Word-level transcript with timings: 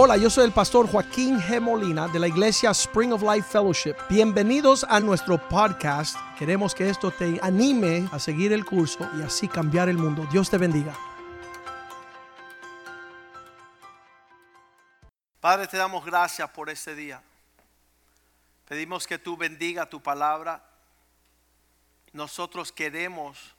Hola, 0.00 0.16
yo 0.16 0.30
soy 0.30 0.44
el 0.44 0.52
pastor 0.52 0.88
Joaquín 0.88 1.40
G. 1.40 1.60
Molina 1.60 2.06
de 2.06 2.20
la 2.20 2.28
iglesia 2.28 2.70
Spring 2.70 3.12
of 3.12 3.20
Life 3.20 3.48
Fellowship. 3.50 3.96
Bienvenidos 4.08 4.84
a 4.88 5.00
nuestro 5.00 5.38
podcast. 5.48 6.16
Queremos 6.38 6.72
que 6.72 6.88
esto 6.88 7.10
te 7.10 7.40
anime 7.42 8.08
a 8.12 8.20
seguir 8.20 8.52
el 8.52 8.64
curso 8.64 9.10
y 9.18 9.22
así 9.22 9.48
cambiar 9.48 9.88
el 9.88 9.98
mundo. 9.98 10.24
Dios 10.30 10.48
te 10.48 10.56
bendiga. 10.56 10.96
Padre, 15.40 15.66
te 15.66 15.76
damos 15.76 16.04
gracias 16.04 16.48
por 16.50 16.70
este 16.70 16.94
día. 16.94 17.20
Pedimos 18.68 19.04
que 19.04 19.18
tú 19.18 19.36
bendiga 19.36 19.88
tu 19.88 20.00
palabra. 20.00 20.62
Nosotros 22.12 22.70
queremos 22.70 23.56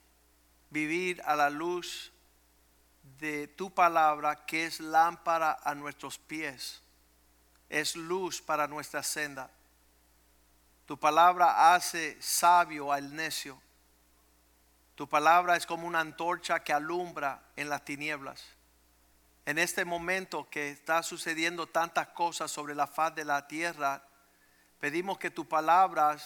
vivir 0.70 1.22
a 1.26 1.36
la 1.36 1.50
luz 1.50 2.14
de 3.20 3.48
tu 3.48 3.74
palabra 3.74 4.46
que 4.46 4.66
es 4.66 4.80
lámpara 4.80 5.60
a 5.64 5.76
nuestros 5.76 6.18
pies, 6.18 6.82
es 7.68 7.96
luz 7.96 8.42
para 8.42 8.68
nuestra 8.68 9.04
senda. 9.04 9.50
Tu 10.86 10.98
palabra 11.00 11.74
hace 11.74 12.18
sabio 12.22 12.92
al 12.92 13.16
necio. 13.16 13.62
Tu 14.96 15.08
palabra 15.08 15.56
es 15.56 15.66
como 15.66 15.86
una 15.86 16.00
antorcha 16.00 16.64
que 16.64 16.74
alumbra 16.74 17.42
en 17.56 17.70
las 17.70 17.86
tinieblas. 17.86 18.44
En 19.46 19.58
este 19.58 19.86
momento 19.86 20.50
que 20.50 20.72
está 20.72 21.04
sucediendo 21.04 21.68
tantas 21.68 22.08
cosas 22.10 22.52
sobre 22.52 22.76
la 22.76 22.88
faz 22.88 23.14
de 23.16 23.26
la 23.26 23.48
tierra, 23.48 24.04
pedimos 24.80 25.18
que 25.18 25.30
tu 25.30 25.48
palabra 25.48 26.18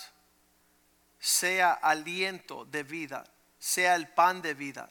sea 1.20 1.73
aliento 1.73 2.66
de 2.66 2.84
vida, 2.84 3.26
sea 3.60 3.96
el 3.96 4.08
pan 4.10 4.42
de 4.42 4.54
vida 4.54 4.90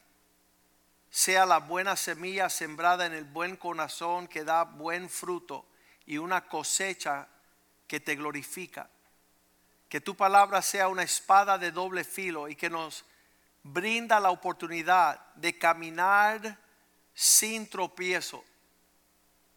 sea 1.12 1.45
la 1.45 1.59
buena 1.59 1.95
semilla 1.95 2.48
sembrada 2.48 3.05
en 3.05 3.12
el 3.12 3.25
buen 3.25 3.57
corazón 3.57 4.27
que 4.27 4.45
da 4.45 4.65
buen 4.65 5.11
fruto 5.11 5.66
y 6.07 6.16
una 6.16 6.49
cosecha 6.49 7.29
que 7.87 8.01
te 8.01 8.16
glorifica. 8.16 8.88
Que 9.91 10.01
tu 10.01 10.16
palabra 10.16 10.63
sea 10.63 10.88
una 10.88 11.02
espada 11.02 11.59
de 11.59 11.71
doble 11.71 12.04
filo 12.04 12.49
y 12.49 12.57
que 12.57 12.71
nos 12.71 13.04
brinda 13.63 14.19
la 14.21 14.30
oportunidad 14.30 15.21
de 15.35 15.59
caminar 15.59 16.59
sin 17.13 17.69
tropiezo. 17.69 18.43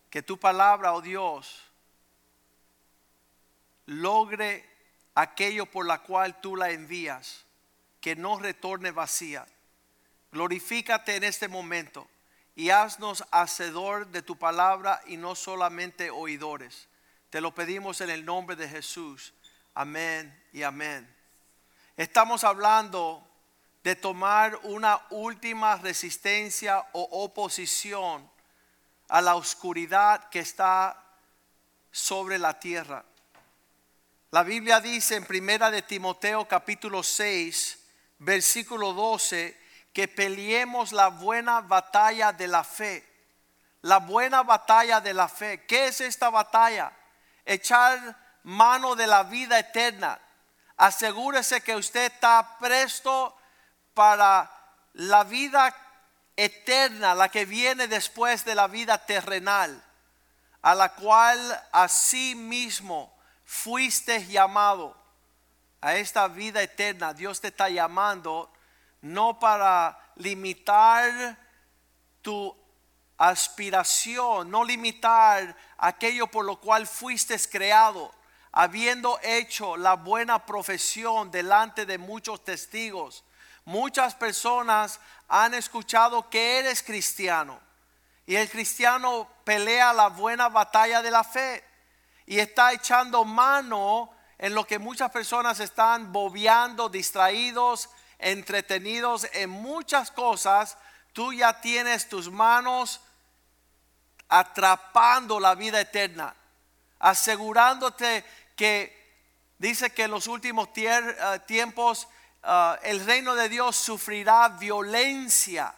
Que 0.10 0.22
tu 0.22 0.38
palabra, 0.38 0.92
oh 0.92 1.02
Dios, 1.02 1.64
logre 3.86 4.70
aquello 5.16 5.68
por 5.68 5.86
la 5.86 6.00
cual 6.00 6.42
tú 6.42 6.58
la 6.58 6.72
envías, 6.72 7.46
que 8.02 8.18
no 8.18 8.38
retorne 8.40 8.92
vacía 8.92 9.48
Glorifícate 10.36 11.16
en 11.16 11.24
este 11.24 11.48
momento 11.48 12.10
y 12.58 12.70
haznos 12.70 13.24
hacedor 13.32 14.08
de 14.08 14.22
tu 14.22 14.38
palabra 14.38 15.02
y 15.08 15.16
no 15.16 15.34
solamente 15.34 16.10
oidores. 16.10 16.90
Te 17.30 17.40
lo 17.40 17.56
pedimos 17.56 18.02
en 18.02 18.10
el 18.10 18.26
nombre 18.26 18.58
de 18.58 18.68
Jesús. 18.68 19.34
Amén 19.74 20.38
y 20.52 20.64
amén. 20.64 21.08
Estamos 21.96 22.44
hablando 22.44 23.26
de 23.82 23.96
tomar 23.96 24.60
una 24.64 25.00
última 25.10 25.78
resistencia 25.78 26.86
o 26.92 27.24
oposición 27.24 28.30
a 29.08 29.22
la 29.22 29.36
oscuridad 29.36 30.28
que 30.28 30.40
está 30.40 31.02
sobre 31.94 32.40
la 32.40 32.60
tierra. 32.60 33.06
La 34.32 34.44
Biblia 34.44 34.82
dice 34.82 35.16
en 35.16 35.24
Primera 35.24 35.72
de 35.72 35.82
Timoteo 35.82 36.46
capítulo 36.46 37.04
6, 37.04 37.80
versículo 38.20 38.92
12, 38.92 39.64
que 39.96 40.10
peleemos 40.10 40.92
la 40.92 41.08
buena 41.08 41.62
batalla 41.62 42.34
de 42.34 42.50
la 42.50 42.66
fe. 42.66 43.08
La 43.82 44.00
buena 44.00 44.44
batalla 44.44 45.00
de 45.00 45.14
la 45.14 45.30
fe. 45.30 45.66
¿Qué 45.66 45.88
es 45.88 46.02
esta 46.02 46.30
batalla? 46.30 46.92
Echar 47.46 48.18
mano 48.44 48.98
de 48.98 49.08
la 49.08 49.24
vida 49.24 49.58
eterna. 49.58 50.20
Asegúrese 50.76 51.62
que 51.62 51.78
usted 51.78 52.12
está 52.12 52.58
presto 52.60 53.38
para 53.94 54.52
la 54.92 55.24
vida 55.24 55.74
eterna, 56.36 57.16
la 57.16 57.30
que 57.30 57.46
viene 57.46 57.88
después 57.88 58.44
de 58.44 58.54
la 58.54 58.68
vida 58.68 58.98
terrenal, 58.98 59.82
a 60.62 60.76
la 60.76 60.90
cual 60.90 61.64
así 61.72 62.36
mismo 62.36 63.18
fuiste 63.46 64.28
llamado. 64.28 65.02
A 65.80 65.96
esta 65.96 66.28
vida 66.28 66.62
eterna 66.62 67.14
Dios 67.14 67.40
te 67.40 67.48
está 67.48 67.70
llamando 67.70 68.52
no 69.06 69.38
para 69.38 70.00
limitar 70.16 71.38
tu 72.24 72.56
aspiración, 73.18 74.50
no 74.50 74.64
limitar 74.64 75.56
aquello 75.78 76.26
por 76.26 76.44
lo 76.44 76.60
cual 76.60 76.88
fuiste 76.88 77.38
creado, 77.48 78.12
habiendo 78.52 79.20
hecho 79.22 79.78
la 79.78 79.94
buena 79.94 80.44
profesión 80.46 81.30
delante 81.30 81.86
de 81.86 82.00
muchos 82.00 82.44
testigos. 82.44 83.24
Muchas 83.64 84.16
personas 84.16 85.00
han 85.28 85.54
escuchado 85.54 86.28
que 86.30 86.58
eres 86.58 86.82
cristiano 86.82 87.60
y 88.26 88.36
el 88.36 88.50
cristiano 88.50 89.30
pelea 89.44 89.94
la 89.94 90.08
buena 90.08 90.50
batalla 90.50 91.04
de 91.04 91.12
la 91.12 91.24
fe 91.24 91.64
y 92.26 92.40
está 92.40 92.74
echando 92.74 93.24
mano 93.24 94.10
en 94.40 94.56
lo 94.56 94.66
que 94.66 94.80
muchas 94.80 95.12
personas 95.12 95.60
están 95.60 96.12
bobeando, 96.12 96.90
distraídos, 96.90 97.90
entretenidos 98.20 99.28
en 99.34 99.50
muchas 99.50 100.12
cosas, 100.12 100.78
tú 101.14 101.34
ya 101.34 101.62
tienes 101.62 102.10
tus 102.10 102.30
manos 102.30 103.02
atrapando 104.28 105.40
la 105.40 105.56
vida 105.56 105.80
eterna, 105.80 106.36
asegurándote 107.00 108.26
que 108.56 109.24
dice 109.58 109.92
que 109.92 110.04
en 110.04 110.12
los 110.12 110.28
últimos 110.28 110.70
eh, 110.76 111.40
tiempos 111.46 112.08
eh, 112.44 112.76
el 112.84 113.06
reino 113.06 113.36
de 113.36 113.50
Dios 113.50 113.76
sufrirá 113.76 114.50
violencia. 114.50 115.74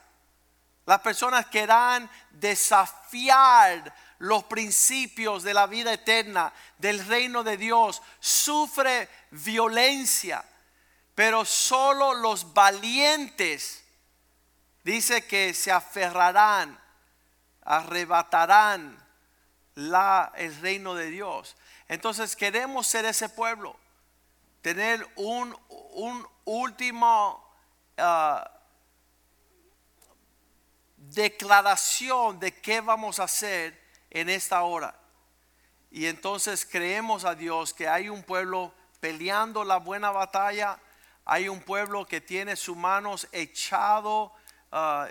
Las 0.86 1.02
personas 1.02 1.48
querrán 1.48 2.10
desafiar 2.32 3.94
los 4.20 4.46
principios 4.46 5.44
de 5.44 5.54
la 5.54 5.68
vida 5.68 5.94
eterna, 5.94 6.54
del 6.78 7.06
reino 7.06 7.44
de 7.44 7.58
Dios. 7.58 8.02
Sufre 8.20 9.10
violencia 9.32 10.44
pero 11.18 11.46
solo 11.46 12.14
los 12.14 12.54
valientes 12.54 13.84
dice 14.84 15.26
que 15.26 15.56
se 15.56 15.72
aferrarán, 15.72 16.80
arrebatarán 17.64 19.04
la, 19.74 20.32
el 20.36 20.56
reino 20.62 20.94
de 20.94 21.10
Dios. 21.10 21.58
Entonces 21.88 22.36
queremos 22.36 22.86
ser 22.86 23.06
ese 23.06 23.30
pueblo, 23.30 23.76
tener 24.62 25.12
un, 25.16 25.58
un 25.70 26.28
último 26.46 27.52
ah, 27.98 28.52
declaración 30.98 32.40
de 32.40 32.62
qué 32.62 32.80
vamos 32.80 33.20
a 33.20 33.24
hacer 33.24 33.84
en 34.12 34.30
esta 34.30 34.62
hora. 34.62 34.94
Y 35.90 36.06
entonces 36.06 36.64
creemos 36.64 37.26
a 37.26 37.34
Dios 37.34 37.74
que 37.74 37.88
hay 37.88 38.08
un 38.08 38.22
pueblo 38.22 38.72
peleando 39.00 39.64
la 39.64 39.78
buena 39.78 40.12
batalla 40.12 40.80
hay 41.30 41.50
un 41.50 41.60
pueblo 41.60 42.06
que 42.06 42.22
tiene 42.22 42.56
sus 42.56 42.78
manos 42.78 43.28
echado, 43.34 44.32
ah, 44.72 45.10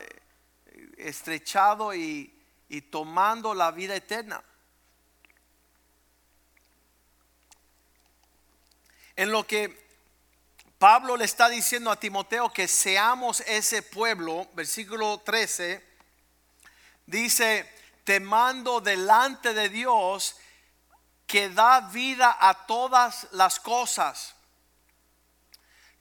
estrechado 0.96 1.94
y, 1.94 2.34
y 2.70 2.80
tomando 2.80 3.52
la 3.52 3.70
vida 3.70 3.94
eterna. 3.94 4.42
En 9.14 9.30
lo 9.30 9.46
que 9.46 9.86
Pablo 10.78 11.18
le 11.18 11.26
está 11.26 11.50
diciendo 11.50 11.90
a 11.90 12.00
Timoteo 12.00 12.50
que 12.50 12.66
seamos 12.66 13.40
ese 13.40 13.82
pueblo, 13.82 14.48
versículo 14.54 15.18
13, 15.18 15.84
dice, 17.04 17.70
te 18.04 18.20
mando 18.20 18.80
delante 18.80 19.52
de 19.52 19.68
Dios 19.68 20.36
que 21.26 21.50
da 21.50 21.80
vida 21.80 22.34
a 22.40 22.66
todas 22.66 23.28
las 23.32 23.60
cosas 23.60 24.35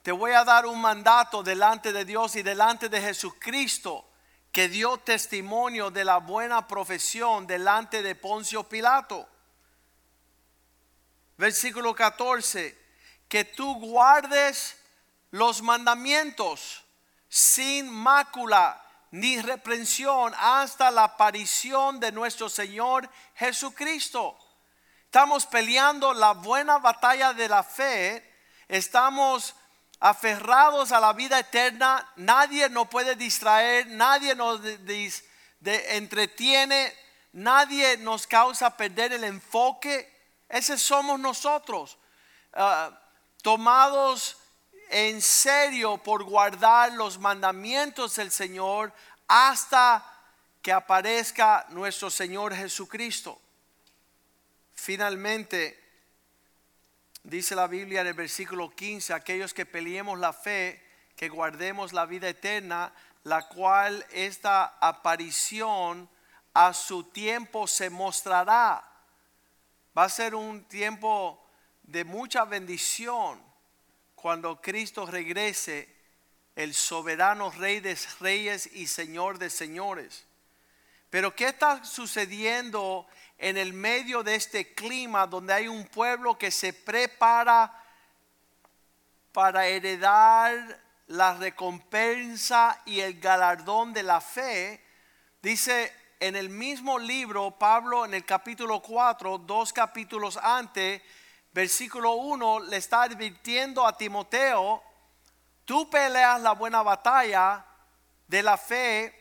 te 0.06 0.12
voy 0.12 0.30
a 0.30 0.44
dar 0.44 0.66
un 0.66 0.80
mandato 0.80 1.42
delante 1.42 1.92
de 1.92 2.04
Dios 2.04 2.36
y 2.36 2.42
delante 2.44 2.88
de 2.88 3.00
Jesucristo 3.00 4.08
que 4.52 4.68
dio 4.68 4.98
testimonio 4.98 5.90
de 5.90 6.04
la 6.04 6.18
buena 6.18 6.68
profesión 6.68 7.44
delante 7.44 8.04
de 8.04 8.14
Poncio 8.14 8.62
Pilato. 8.68 9.28
Versículo 11.36 11.92
14, 11.92 12.78
que 13.28 13.46
tú 13.46 13.80
guardes 13.80 14.80
los 15.32 15.60
mandamientos 15.60 16.84
sin 17.28 17.88
mácula 17.92 18.80
ni 19.10 19.42
reprensión 19.42 20.32
hasta 20.38 20.92
la 20.92 21.02
aparición 21.02 21.98
de 21.98 22.12
nuestro 22.12 22.48
Señor 22.48 23.10
Jesucristo. 23.34 24.38
Estamos 25.06 25.46
peleando 25.46 26.14
la 26.14 26.30
buena 26.30 26.78
batalla 26.78 27.32
de 27.32 27.48
la 27.48 27.64
fe, 27.64 28.24
estamos 28.68 29.56
aferrados 30.08 30.92
a 30.92 31.00
la 31.00 31.12
vida 31.12 31.40
eterna, 31.40 32.12
nadie 32.14 32.68
nos 32.68 32.86
puede 32.86 33.16
distraer, 33.16 33.88
nadie 33.88 34.36
nos 34.36 34.60
entretiene, 35.64 36.94
nadie 37.32 37.96
nos 37.96 38.24
causa 38.24 38.76
perder 38.76 39.14
el 39.14 39.24
enfoque. 39.24 40.08
Ese 40.48 40.78
somos 40.78 41.18
nosotros, 41.18 41.98
ah, 42.52 42.96
tomados 43.42 44.36
en 44.90 45.20
serio 45.20 45.98
por 45.98 46.22
guardar 46.22 46.92
los 46.92 47.18
mandamientos 47.18 48.14
del 48.14 48.30
Señor 48.30 48.92
hasta 49.26 50.04
que 50.62 50.70
aparezca 50.70 51.66
nuestro 51.70 52.10
Señor 52.10 52.54
Jesucristo. 52.54 53.40
Finalmente, 54.72 55.85
dice 57.26 57.56
la 57.56 57.66
Biblia 57.66 58.02
en 58.02 58.06
el 58.06 58.14
versículo 58.14 58.70
15, 58.70 59.12
aquellos 59.12 59.52
que 59.52 59.66
peleemos 59.66 60.18
la 60.18 60.32
fe, 60.32 60.80
que 61.16 61.28
guardemos 61.28 61.92
la 61.92 62.06
vida 62.06 62.28
eterna, 62.28 62.92
la 63.24 63.48
cual 63.48 64.06
esta 64.12 64.78
aparición 64.80 66.08
a 66.54 66.72
su 66.72 67.04
tiempo 67.04 67.66
se 67.66 67.90
mostrará. 67.90 68.84
Va 69.96 70.04
a 70.04 70.08
ser 70.08 70.34
un 70.34 70.64
tiempo 70.64 71.44
de 71.82 72.04
mucha 72.04 72.44
bendición 72.44 73.42
cuando 74.14 74.60
Cristo 74.60 75.04
regrese, 75.06 75.94
el 76.54 76.74
soberano 76.74 77.50
Rey 77.50 77.80
de 77.80 77.98
reyes 78.20 78.66
y 78.72 78.86
Señor 78.86 79.38
de 79.38 79.50
señores. 79.50 80.26
Pero 81.10 81.34
¿qué 81.34 81.48
está 81.48 81.84
sucediendo 81.84 83.06
en 83.38 83.56
el 83.56 83.72
medio 83.72 84.22
de 84.22 84.34
este 84.34 84.74
clima 84.74 85.26
donde 85.26 85.52
hay 85.52 85.68
un 85.68 85.84
pueblo 85.86 86.38
que 86.38 86.50
se 86.50 86.72
prepara 86.72 87.72
para 89.32 89.66
heredar 89.66 90.80
la 91.08 91.34
recompensa 91.34 92.80
y 92.86 93.00
el 93.00 93.20
galardón 93.20 93.92
de 93.92 94.02
la 94.02 94.20
fe? 94.20 94.82
Dice 95.42 95.92
en 96.20 96.34
el 96.36 96.48
mismo 96.48 96.98
libro, 96.98 97.50
Pablo 97.52 98.04
en 98.04 98.14
el 98.14 98.24
capítulo 98.24 98.80
4, 98.80 99.38
dos 99.38 99.72
capítulos 99.72 100.38
antes, 100.42 101.02
versículo 101.52 102.12
1 102.14 102.60
le 102.60 102.76
está 102.78 103.02
advirtiendo 103.02 103.86
a 103.86 103.96
Timoteo, 103.96 104.82
tú 105.64 105.88
peleas 105.90 106.40
la 106.40 106.52
buena 106.52 106.82
batalla 106.82 107.64
de 108.26 108.42
la 108.42 108.56
fe, 108.56 109.15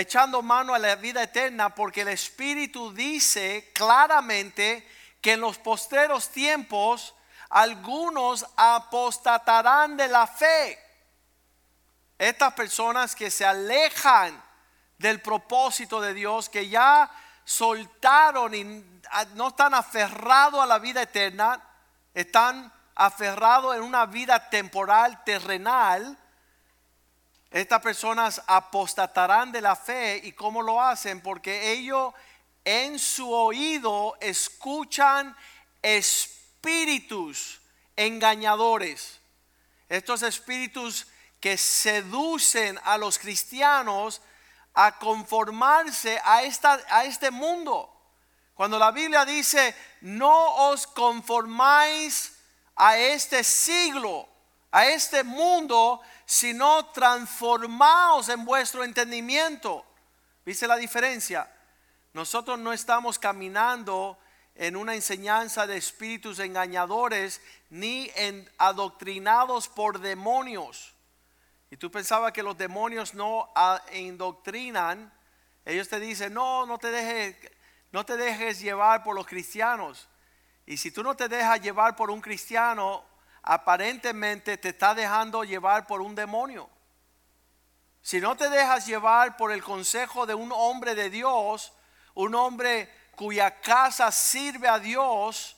echando 0.00 0.42
mano 0.42 0.74
a 0.74 0.78
la 0.78 0.96
vida 0.96 1.22
eterna, 1.22 1.74
porque 1.74 2.02
el 2.02 2.08
Espíritu 2.08 2.92
dice 2.92 3.70
claramente 3.74 4.88
que 5.20 5.32
en 5.32 5.40
los 5.40 5.58
posteros 5.58 6.30
tiempos 6.30 7.14
algunos 7.50 8.46
apostatarán 8.56 9.96
de 9.96 10.08
la 10.08 10.26
fe. 10.26 10.78
Estas 12.18 12.54
personas 12.54 13.14
que 13.14 13.30
se 13.30 13.44
alejan 13.44 14.42
del 14.98 15.20
propósito 15.20 16.00
de 16.00 16.14
Dios, 16.14 16.48
que 16.48 16.68
ya 16.68 17.10
soltaron 17.44 18.54
y 18.54 18.64
no 19.34 19.48
están 19.48 19.74
aferrados 19.74 20.62
a 20.62 20.66
la 20.66 20.78
vida 20.78 21.02
eterna, 21.02 21.60
están 22.14 22.72
aferrados 22.94 23.76
en 23.76 23.82
una 23.82 24.06
vida 24.06 24.48
temporal, 24.48 25.22
terrenal. 25.24 26.16
Estas 27.52 27.82
personas 27.82 28.42
apostatarán 28.46 29.52
de 29.52 29.60
la 29.60 29.76
fe 29.76 30.20
y 30.24 30.32
cómo 30.32 30.62
lo 30.62 30.80
hacen, 30.80 31.20
porque 31.20 31.72
ellos 31.72 32.14
en 32.64 32.98
su 32.98 33.30
oído 33.30 34.16
escuchan 34.20 35.36
espíritus 35.82 37.60
engañadores. 37.94 39.20
Estos 39.90 40.22
espíritus 40.22 41.06
que 41.40 41.58
seducen 41.58 42.80
a 42.84 42.96
los 42.96 43.18
cristianos 43.18 44.22
a 44.72 44.98
conformarse 44.98 46.18
a, 46.24 46.44
esta, 46.44 46.80
a 46.88 47.04
este 47.04 47.30
mundo. 47.30 47.90
Cuando 48.54 48.78
la 48.78 48.92
Biblia 48.92 49.26
dice, 49.26 49.74
no 50.00 50.70
os 50.70 50.86
conformáis 50.86 52.32
a 52.76 52.96
este 52.96 53.44
siglo, 53.44 54.26
a 54.72 54.86
este 54.86 55.22
mundo, 55.22 56.00
sino 56.24 56.86
transformaos 56.86 58.28
en 58.30 58.44
vuestro 58.44 58.82
entendimiento. 58.82 59.86
¿Viste 60.44 60.66
la 60.66 60.76
diferencia? 60.76 61.48
Nosotros 62.14 62.58
no 62.58 62.72
estamos 62.72 63.18
caminando 63.18 64.18
en 64.54 64.76
una 64.76 64.94
enseñanza 64.94 65.66
de 65.66 65.76
espíritus 65.76 66.38
engañadores 66.38 67.40
ni 67.70 68.10
adoctrinados 68.58 69.68
por 69.68 70.00
demonios. 70.00 70.94
Y 71.70 71.76
tú 71.76 71.90
pensabas 71.90 72.32
que 72.32 72.42
los 72.42 72.56
demonios 72.58 73.14
no 73.14 73.52
indoctrinan. 73.94 75.12
Ellos 75.64 75.88
te 75.88 76.00
dicen, 76.00 76.34
no, 76.34 76.66
no 76.66 76.78
te 76.78 76.90
dejes, 76.90 77.36
no 77.92 78.04
te 78.04 78.16
dejes 78.16 78.60
llevar 78.60 79.02
por 79.02 79.14
los 79.14 79.26
cristianos. 79.26 80.08
Y 80.66 80.76
si 80.76 80.90
tú 80.90 81.02
no 81.02 81.16
te 81.16 81.28
dejas 81.28 81.60
llevar 81.60 81.96
por 81.96 82.10
un 82.10 82.20
cristiano, 82.20 83.04
aparentemente 83.42 84.56
te 84.58 84.70
está 84.70 84.94
dejando 84.94 85.44
llevar 85.44 85.86
por 85.86 86.00
un 86.00 86.14
demonio. 86.14 86.68
Si 88.02 88.20
no 88.20 88.36
te 88.36 88.48
dejas 88.48 88.86
llevar 88.86 89.36
por 89.36 89.52
el 89.52 89.62
consejo 89.62 90.26
de 90.26 90.34
un 90.34 90.52
hombre 90.52 90.94
de 90.94 91.10
Dios, 91.10 91.72
un 92.14 92.34
hombre 92.34 92.92
cuya 93.16 93.60
casa 93.60 94.10
sirve 94.10 94.68
a 94.68 94.78
Dios, 94.78 95.56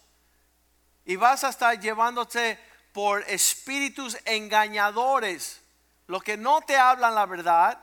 y 1.07 1.17
vas 1.17 1.45
a 1.45 1.51
estar 1.51 1.79
llevándote 1.79 2.59
por 2.93 3.23
espíritus 3.29 4.17
engañadores 4.25 5.61
los 6.07 6.23
que 6.23 6.37
no 6.37 6.61
te 6.61 6.77
hablan 6.77 7.15
la 7.15 7.27
verdad, 7.27 7.79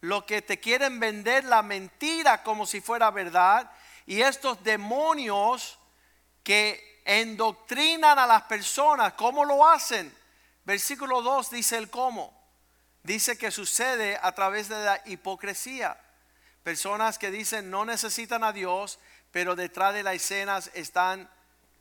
los 0.00 0.24
que 0.24 0.42
te 0.42 0.58
quieren 0.58 0.98
vender 0.98 1.44
la 1.44 1.62
mentira 1.62 2.42
como 2.42 2.66
si 2.66 2.80
fuera 2.80 3.10
verdad, 3.10 3.70
y 4.06 4.22
estos 4.22 4.62
demonios 4.64 5.78
que 6.42 6.91
endoctrinan 7.04 8.18
a 8.18 8.26
las 8.26 8.42
personas, 8.42 9.14
¿cómo 9.14 9.44
lo 9.44 9.66
hacen? 9.66 10.14
Versículo 10.64 11.22
2 11.22 11.50
dice 11.50 11.76
el 11.76 11.90
cómo. 11.90 12.40
Dice 13.02 13.36
que 13.36 13.50
sucede 13.50 14.18
a 14.22 14.32
través 14.32 14.68
de 14.68 14.84
la 14.84 15.02
hipocresía. 15.06 15.98
Personas 16.62 17.18
que 17.18 17.30
dicen 17.30 17.70
no 17.70 17.84
necesitan 17.84 18.44
a 18.44 18.52
Dios, 18.52 19.00
pero 19.32 19.56
detrás 19.56 19.94
de 19.94 20.04
las 20.04 20.14
escenas 20.14 20.70
están 20.74 21.28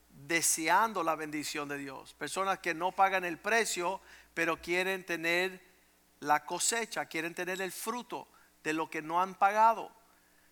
deseando 0.10 1.04
la 1.04 1.16
bendición 1.16 1.70
de 1.70 1.78
Dios. 1.78 2.14
Personas 2.16 2.60
que 2.60 2.74
no 2.74 2.92
pagan 2.92 3.24
el 3.24 3.38
precio, 3.38 4.02
pero 4.34 4.62
quieren 4.62 5.06
tener 5.06 5.62
la 6.20 6.46
cosecha, 6.46 7.06
quieren 7.06 7.36
tener 7.36 7.62
el 7.62 7.72
fruto 7.72 8.28
de 8.64 8.74
lo 8.74 8.90
que 8.90 9.02
no 9.02 9.22
han 9.22 9.36
pagado. 9.36 9.92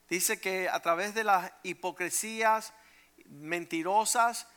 Dice 0.08 0.40
que 0.40 0.70
a 0.70 0.80
través 0.82 1.14
de 1.14 1.24
las 1.24 1.52
hipocresías 1.64 2.74
mentirosas, 3.26 4.48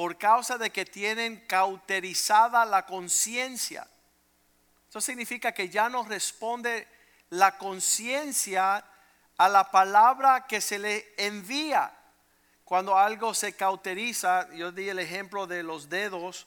por 0.00 0.16
causa 0.16 0.56
de 0.56 0.70
que 0.70 0.86
tienen 0.86 1.44
cauterizada 1.46 2.64
la 2.64 2.86
conciencia. 2.86 3.86
Eso 4.88 4.98
significa 4.98 5.52
que 5.52 5.68
ya 5.68 5.90
no 5.90 6.04
responde 6.04 6.88
la 7.28 7.58
conciencia 7.58 8.82
a 9.36 9.48
la 9.50 9.70
palabra 9.70 10.46
que 10.46 10.62
se 10.62 10.78
le 10.78 11.12
envía. 11.18 11.94
Cuando 12.64 12.96
algo 12.96 13.34
se 13.34 13.54
cauteriza, 13.54 14.50
yo 14.54 14.72
di 14.72 14.88
el 14.88 15.00
ejemplo 15.00 15.46
de 15.46 15.62
los 15.62 15.90
dedos, 15.90 16.46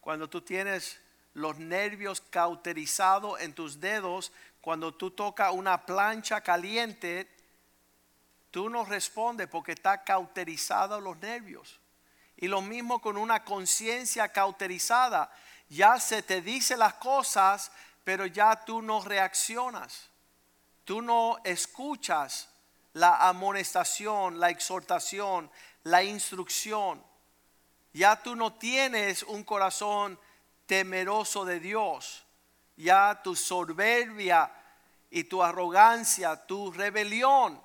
cuando 0.00 0.30
tú 0.30 0.40
tienes 0.40 0.98
los 1.34 1.58
nervios 1.58 2.22
cauterizados 2.22 3.38
en 3.42 3.52
tus 3.52 3.80
dedos, 3.80 4.32
cuando 4.62 4.94
tú 4.94 5.10
tocas 5.10 5.52
una 5.52 5.84
plancha 5.84 6.40
caliente, 6.40 7.28
tú 8.50 8.70
no 8.70 8.82
respondes 8.86 9.46
porque 9.46 9.72
está 9.72 10.02
cauterizado 10.04 11.02
los 11.02 11.18
nervios. 11.18 11.83
Y 12.36 12.48
lo 12.48 12.60
mismo 12.60 13.00
con 13.00 13.16
una 13.16 13.44
conciencia 13.44 14.28
cauterizada. 14.28 15.32
Ya 15.68 15.98
se 15.98 16.22
te 16.22 16.40
dice 16.40 16.76
las 16.76 16.94
cosas, 16.94 17.70
pero 18.04 18.26
ya 18.26 18.64
tú 18.64 18.82
no 18.82 19.00
reaccionas. 19.02 20.08
Tú 20.84 21.00
no 21.00 21.38
escuchas 21.44 22.48
la 22.92 23.28
amonestación, 23.28 24.38
la 24.38 24.50
exhortación, 24.50 25.50
la 25.84 26.02
instrucción. 26.02 27.02
Ya 27.92 28.20
tú 28.22 28.36
no 28.36 28.54
tienes 28.54 29.22
un 29.22 29.44
corazón 29.44 30.18
temeroso 30.66 31.44
de 31.44 31.60
Dios. 31.60 32.24
Ya 32.76 33.20
tu 33.22 33.36
soberbia 33.36 34.50
y 35.10 35.24
tu 35.24 35.42
arrogancia, 35.42 36.44
tu 36.44 36.72
rebelión, 36.72 37.62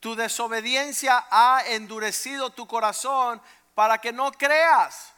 tu 0.00 0.16
desobediencia 0.16 1.26
ha 1.30 1.62
endurecido 1.66 2.50
tu 2.50 2.66
corazón 2.66 3.40
para 3.78 3.98
que 3.98 4.12
no 4.12 4.32
creas. 4.32 5.12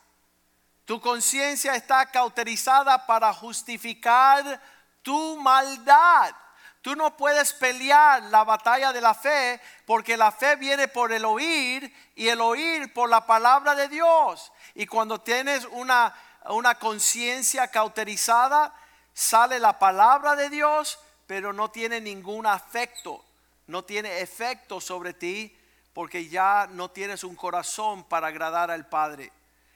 Tu 0.85 1.01
conciencia 1.01 1.75
está 1.77 2.05
cauterizada 2.11 3.07
para 3.07 3.33
justificar 3.33 4.61
tu 5.01 5.39
maldad. 5.39 6.35
Tú 6.83 6.95
no 6.95 7.17
puedes 7.17 7.55
pelear 7.55 8.23
la 8.25 8.45
batalla 8.45 8.93
de 8.93 9.01
la 9.01 9.15
fe 9.15 9.59
porque 9.87 10.15
la 10.15 10.31
fe 10.31 10.57
viene 10.57 10.89
por 10.89 11.11
el 11.11 11.25
oír 11.25 11.91
y 12.15 12.29
el 12.29 12.43
oír 12.43 12.93
por 12.93 13.09
la 13.09 13.25
palabra 13.25 13.75
de 13.75 13.89
Dios. 13.89 14.53
Y 14.75 14.85
cuando 14.85 15.23
tienes 15.23 15.65
una 15.71 16.15
una 16.45 16.75
conciencia 16.75 17.69
cauterizada, 17.69 18.75
sale 19.15 19.59
la 19.59 19.79
palabra 19.79 20.37
de 20.37 20.51
Dios, 20.51 20.99
pero 21.27 21.55
no 21.55 21.71
tiene 21.71 21.99
ningún 21.99 22.45
afecto, 22.45 23.25
no 23.69 23.85
tiene 23.85 24.21
efecto 24.21 24.83
sobre 24.83 25.15
ti 25.15 25.57
porque 25.93 26.29
ya 26.29 26.69
no 26.71 26.91
tienes 26.91 27.25
un 27.25 27.35
corazón 27.35 28.05
para 28.05 28.29
agradar 28.29 28.71
al 28.71 28.89
Padre. 28.89 29.33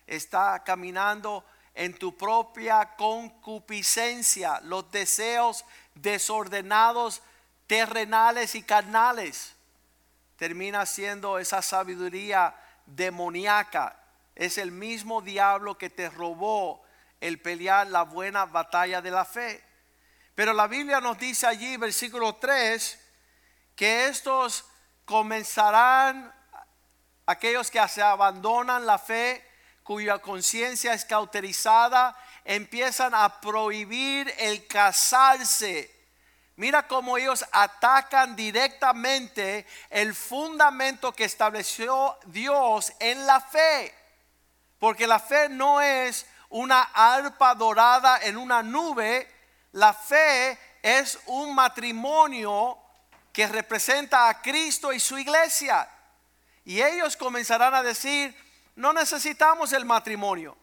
Está 0.06 0.62
caminando 0.64 1.44
en 1.74 1.94
tu 1.94 2.16
propia 2.16 2.94
concupiscencia, 2.96 4.60
los 4.60 4.90
deseos 4.92 5.64
desordenados, 5.94 7.22
terrenales 7.66 8.54
y 8.54 8.62
carnales. 8.62 9.54
Termina 10.36 10.86
siendo 10.86 11.38
esa 11.38 11.62
sabiduría 11.62 12.54
demoníaca. 12.86 13.96
Es 14.34 14.58
el 14.58 14.70
mismo 14.70 15.20
diablo 15.20 15.78
que 15.78 15.90
te 15.90 16.10
robó 16.10 16.84
el 17.20 17.40
pelear 17.40 17.86
la 17.86 18.02
buena 18.02 18.44
batalla 18.44 19.00
de 19.00 19.10
la 19.10 19.24
fe. 19.24 19.64
Pero 20.34 20.52
la 20.52 20.66
Biblia 20.66 21.00
nos 21.00 21.18
dice 21.18 21.46
allí, 21.46 21.76
versículo 21.76 22.34
3, 22.34 23.00
que 23.76 24.06
estos 24.06 24.64
comenzarán, 25.04 26.32
aquellos 27.26 27.70
que 27.70 27.86
se 27.88 28.02
abandonan 28.02 28.86
la 28.86 28.98
fe, 28.98 29.44
cuya 29.82 30.18
conciencia 30.18 30.94
es 30.94 31.04
cauterizada, 31.04 32.16
empiezan 32.44 33.14
a 33.14 33.40
prohibir 33.40 34.32
el 34.38 34.66
casarse. 34.66 35.90
Mira 36.56 36.86
cómo 36.86 37.18
ellos 37.18 37.44
atacan 37.52 38.36
directamente 38.36 39.66
el 39.90 40.14
fundamento 40.14 41.12
que 41.12 41.24
estableció 41.24 42.16
Dios 42.26 42.92
en 43.00 43.26
la 43.26 43.40
fe. 43.40 43.92
Porque 44.78 45.06
la 45.06 45.18
fe 45.18 45.48
no 45.48 45.80
es 45.80 46.26
una 46.50 46.82
arpa 46.82 47.54
dorada 47.54 48.20
en 48.22 48.36
una 48.36 48.62
nube, 48.62 49.28
la 49.72 49.92
fe 49.92 50.58
es 50.82 51.18
un 51.26 51.54
matrimonio 51.54 52.78
que 53.34 53.48
representa 53.48 54.28
a 54.28 54.40
Cristo 54.40 54.92
y 54.92 55.00
su 55.00 55.18
iglesia. 55.18 55.90
Y 56.64 56.80
ellos 56.80 57.16
comenzarán 57.16 57.74
a 57.74 57.82
decir, 57.82 58.32
no 58.76 58.92
necesitamos 58.92 59.72
el 59.72 59.84
matrimonio. 59.84 60.56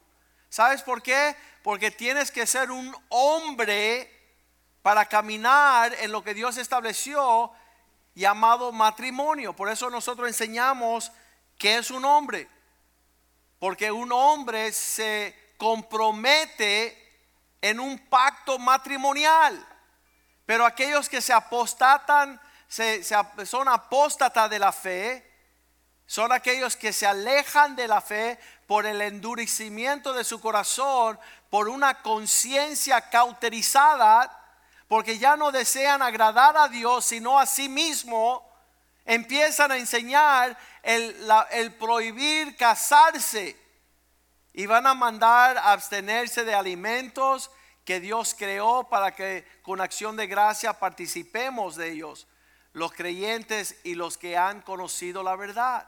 ¿Sabes 0.50 0.82
por 0.82 1.04
qué? 1.04 1.36
Porque 1.64 1.92
tienes 1.92 2.32
que 2.32 2.48
ser 2.48 2.72
un 2.72 2.96
hombre 3.10 4.10
para 4.82 5.06
caminar 5.06 5.94
en 6.00 6.14
lo 6.14 6.24
que 6.24 6.34
Dios 6.34 6.56
estableció 6.56 7.52
llamado 8.16 8.72
matrimonio. 8.72 9.54
Por 9.54 9.70
eso 9.70 9.90
nosotros 9.90 10.30
enseñamos 10.30 11.12
que 11.58 11.78
es 11.78 11.92
un 11.92 12.06
hombre. 12.06 12.48
Porque 13.60 13.92
un 13.92 14.14
hombre 14.14 14.72
se 14.72 15.54
compromete 15.58 16.98
en 17.60 17.82
un 17.82 18.00
pacto 18.08 18.58
matrimonial. 18.58 19.68
Pero 20.46 20.66
aquellos 20.66 21.10
que 21.10 21.20
se 21.20 21.34
apostatan, 21.34 22.40
se, 22.72 23.04
son 23.46 23.68
apóstatas 23.68 24.50
de 24.50 24.58
la 24.58 24.72
fe, 24.72 25.30
son 26.06 26.32
aquellos 26.32 26.78
que 26.78 26.94
se 26.94 27.06
alejan 27.06 27.76
de 27.76 27.86
la 27.86 28.00
fe 28.00 28.40
por 28.66 28.86
el 28.86 29.02
endurecimiento 29.02 30.14
de 30.14 30.24
su 30.24 30.40
corazón, 30.40 31.20
por 31.50 31.68
una 31.68 32.02
conciencia 32.02 33.10
cauterizada, 33.10 34.32
porque 34.88 35.18
ya 35.18 35.36
no 35.36 35.52
desean 35.52 36.02
agradar 36.02 36.56
a 36.56 36.70
Dios, 36.70 37.04
sino 37.04 37.38
a 37.38 37.46
sí 37.46 37.68
mismo, 37.68 38.50
empiezan 39.04 39.74
a 39.74 39.78
enseñar 39.78 40.58
el, 40.82 41.14
el 41.52 41.74
prohibir 41.76 42.56
casarse 42.56 43.60
y 44.54 44.66
van 44.66 44.88
a 44.88 44.94
mandar 44.94 45.58
a 45.58 45.74
abstenerse 45.74 46.46
de 46.46 46.56
alimentos 46.56 47.52
que 47.84 48.00
Dios 48.00 48.34
creó 48.34 48.88
para 48.88 49.14
que 49.14 49.46
con 49.62 49.82
acción 49.82 50.16
de 50.16 50.28
gracia 50.28 50.72
participemos 50.72 51.76
de 51.76 51.92
ellos, 51.92 52.28
los 52.74 52.94
creyentes 52.94 53.80
y 53.84 53.96
los 53.96 54.18
que 54.18 54.38
han 54.38 54.62
conocido 54.62 55.24
la 55.24 55.36
verdad. 55.36 55.86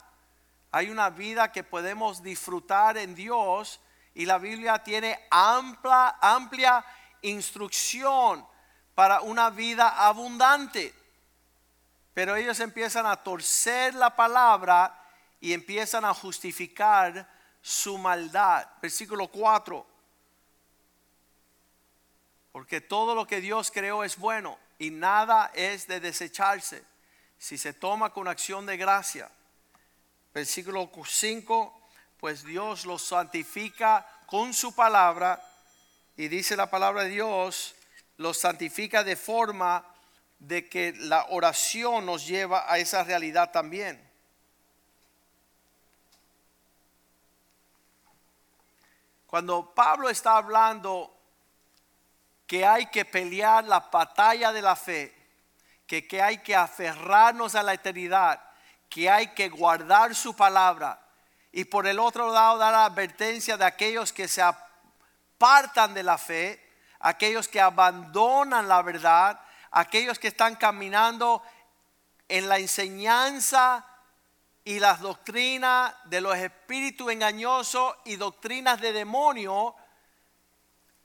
Hay 0.71 0.89
una 0.89 1.09
vida 1.09 1.51
que 1.51 1.63
podemos 1.63 2.23
disfrutar 2.23 2.97
en 2.97 3.15
Dios 3.15 3.79
y 4.13 4.25
la 4.25 4.37
Biblia 4.37 4.83
tiene 4.83 5.19
amplia, 5.29 6.15
amplia 6.19 6.85
instrucción 7.21 8.45
para 8.95 9.21
una 9.21 9.49
vida 9.49 10.05
abundante. 10.05 10.93
Pero 12.13 12.35
ellos 12.35 12.59
empiezan 12.59 13.05
a 13.05 13.17
torcer 13.17 13.95
la 13.95 14.15
palabra 14.15 14.99
y 15.39 15.53
empiezan 15.53 16.05
a 16.05 16.13
justificar 16.13 17.27
su 17.61 17.97
maldad. 17.97 18.67
Versículo 18.81 19.27
4. 19.27 19.85
Porque 22.51 22.81
todo 22.81 23.15
lo 23.15 23.25
que 23.25 23.41
Dios 23.41 23.71
creó 23.71 24.03
es 24.03 24.17
bueno 24.17 24.59
y 24.83 24.91
nada 24.91 25.51
es 25.53 25.87
de 25.87 25.99
desecharse 25.99 26.83
si 27.37 27.57
se 27.57 27.73
toma 27.73 28.11
con 28.11 28.27
acción 28.27 28.65
de 28.65 28.75
gracia 28.75 29.29
versículo 30.33 30.89
5, 31.05 31.81
pues 32.19 32.43
Dios 32.43 32.85
los 32.85 33.03
santifica 33.03 34.05
con 34.25 34.53
su 34.53 34.73
palabra 34.73 35.41
y 36.17 36.27
dice 36.27 36.55
la 36.55 36.69
palabra 36.69 37.03
de 37.03 37.09
Dios, 37.09 37.75
los 38.17 38.37
santifica 38.37 39.03
de 39.03 39.15
forma 39.15 39.85
de 40.39 40.67
que 40.67 40.93
la 40.93 41.27
oración 41.29 42.05
nos 42.05 42.27
lleva 42.27 42.71
a 42.71 42.77
esa 42.77 43.03
realidad 43.03 43.51
también. 43.51 44.01
Cuando 49.27 49.73
Pablo 49.73 50.09
está 50.09 50.37
hablando 50.37 51.12
que 52.53 52.67
hay 52.67 52.85
que 52.85 53.03
pelear 53.03 53.63
la 53.63 53.79
batalla 53.79 54.53
de 54.53 54.61
la 54.61 54.75
fe, 54.75 55.11
que, 55.87 56.07
que 56.07 56.21
hay 56.21 56.37
que 56.37 56.55
aferrarnos 56.55 57.55
a 57.55 57.63
la 57.63 57.73
eternidad, 57.73 58.39
que 58.87 59.09
hay 59.09 59.29
que 59.29 59.49
guardar 59.49 60.13
su 60.13 60.35
palabra. 60.35 61.03
Y 61.51 61.65
por 61.65 61.87
el 61.87 61.97
otro 61.97 62.31
lado 62.31 62.59
dar 62.59 62.73
la 62.73 62.85
advertencia 62.85 63.57
de 63.57 63.65
aquellos 63.65 64.13
que 64.13 64.27
se 64.27 64.43
apartan 64.43 65.95
de 65.95 66.03
la 66.03 66.19
fe, 66.19 66.63
aquellos 66.99 67.47
que 67.47 67.59
abandonan 67.59 68.67
la 68.67 68.83
verdad, 68.83 69.41
aquellos 69.71 70.19
que 70.19 70.27
están 70.27 70.55
caminando 70.55 71.41
en 72.27 72.47
la 72.47 72.59
enseñanza 72.59 73.83
y 74.63 74.77
las 74.77 74.99
doctrinas 74.99 75.95
de 76.05 76.21
los 76.21 76.37
espíritus 76.37 77.11
engañosos 77.11 77.95
y 78.05 78.15
doctrinas 78.15 78.79
de 78.79 78.93
demonio, 78.93 79.75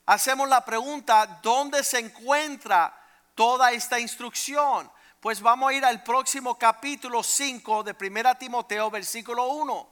hacemos 0.09 0.49
la 0.49 0.65
pregunta, 0.65 1.27
¿dónde 1.43 1.85
se 1.85 1.99
encuentra 1.99 2.99
toda 3.35 3.73
esta 3.73 4.01
instrucción? 4.01 4.91
Pues 5.21 5.43
vamos 5.43 5.69
a 5.69 5.75
ir 5.75 5.85
al 5.85 6.03
próximo 6.03 6.57
capítulo 6.57 7.23
5 7.23 7.83
de 7.83 7.95
1 8.01 8.35
Timoteo, 8.37 8.91
versículo 8.91 9.49
1, 9.49 9.89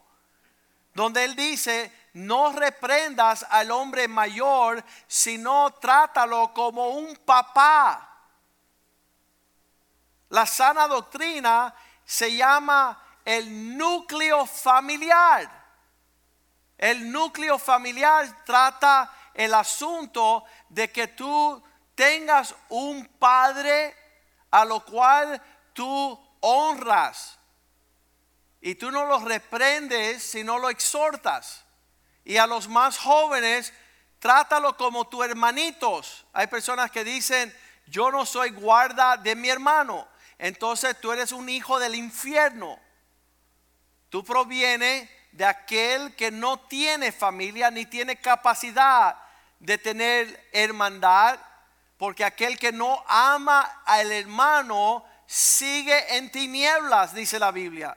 donde 0.95 1.23
él 1.23 1.37
dice, 1.37 2.09
no 2.15 2.51
reprendas 2.51 3.45
al 3.51 3.71
hombre 3.71 4.09
mayor, 4.09 4.83
sino 5.07 5.73
trátalo 5.73 6.51
como 6.55 6.89
un 6.89 7.15
papá. 7.17 8.09
La 10.31 10.47
sana 10.47 10.89
doctrina 10.89 11.75
se 12.07 12.35
llama 12.35 13.03
el 13.23 13.77
núcleo 13.77 14.47
familiar. 14.47 15.67
El 16.79 17.13
núcleo 17.13 17.59
familiar 17.59 18.45
trata 18.47 19.13
el 19.37 19.53
asunto 19.53 20.45
de 20.71 20.91
que 20.91 21.09
tú 21.09 21.63
tengas 21.95 22.55
un 22.71 23.05
padre 23.19 23.95
a 24.51 24.65
lo 24.65 24.83
cual 24.85 25.41
tú 25.75 26.19
honras. 26.41 27.39
Y 28.63 28.75
tú 28.77 28.91
no 28.91 29.05
los 29.05 29.23
reprendes, 29.23 30.23
sino 30.23 30.59
lo 30.59 30.71
exhortas. 30.71 31.65
Y 32.25 32.39
a 32.39 32.47
los 32.47 32.67
más 32.67 32.97
jóvenes, 32.97 33.75
trátalo 34.19 34.75
como 34.79 35.07
tu 35.07 35.23
hermanitos. 35.23 36.27
Hay 36.33 36.47
personas 36.47 36.91
que 36.91 37.05
dicen, 37.05 37.55
yo 37.87 38.11
no 38.11 38.25
soy 38.25 38.51
guarda 38.51 39.19
de 39.19 39.37
mi 39.37 39.51
hermano. 39.51 40.09
Entonces 40.39 40.99
tú 40.99 41.13
eres 41.13 41.31
un 41.31 41.51
hijo 41.51 41.79
del 41.79 41.95
infierno. 41.95 42.81
Tú 44.09 44.25
provienes 44.25 45.11
de 45.33 45.45
aquel 45.45 46.17
que 46.17 46.31
no 46.31 46.59
tiene 46.61 47.13
familia 47.13 47.71
ni 47.71 47.85
tiene 47.85 48.17
capacidad 48.17 49.26
de 49.59 49.79
tener 49.79 50.49
hermandad 50.53 51.39
porque 51.97 52.25
aquel 52.25 52.59
que 52.59 52.73
no 52.73 53.03
ama 53.09 53.83
al 53.85 54.13
hermano 54.13 55.05
sigue 55.27 56.17
en 56.17 56.31
tinieblas, 56.31 57.15
dice 57.15 57.39
la 57.39 57.51
Biblia. 57.51 57.97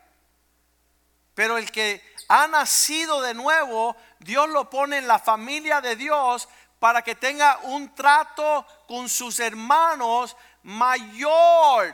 Pero 1.36 1.58
el 1.58 1.72
que 1.72 2.02
ha 2.28 2.48
nacido 2.48 3.22
de 3.22 3.34
nuevo, 3.34 3.96
Dios 4.20 4.50
lo 4.50 4.70
pone 4.70 4.98
en 4.98 5.08
la 5.08 5.20
familia 5.20 5.82
de 5.82 5.96
Dios 5.96 6.48
para 6.80 7.02
que 7.02 7.16
tenga 7.16 7.60
un 7.64 7.94
trato 7.94 8.66
con 8.88 9.10
sus 9.10 9.40
hermanos 9.40 10.36
mayor 10.64 11.94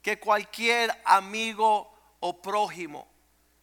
que 0.00 0.20
cualquier 0.20 1.00
amigo 1.04 2.16
o 2.20 2.40
prójimo. 2.40 3.08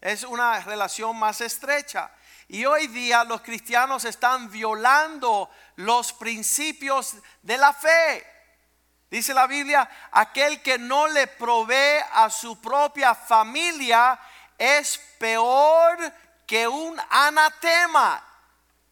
Es 0.02 0.24
una 0.24 0.60
relación 0.62 1.18
más 1.18 1.40
estrecha. 1.42 2.12
Y 2.54 2.66
hoy 2.66 2.88
día 2.88 3.24
los 3.24 3.40
cristianos 3.40 4.04
están 4.04 4.52
violando 4.52 5.50
los 5.78 6.12
principios 6.12 7.16
de 7.42 7.58
la 7.58 7.72
fe. 7.72 8.28
Dice 9.10 9.34
la 9.34 9.48
Biblia, 9.48 9.90
aquel 10.12 10.62
que 10.62 10.78
no 10.78 11.08
le 11.08 11.28
provee 11.28 12.04
a 12.12 12.30
su 12.30 12.60
propia 12.60 13.16
familia 13.16 14.20
es 14.58 14.98
peor 15.18 15.98
que 16.46 16.68
un 16.68 17.00
anatema. 17.10 18.22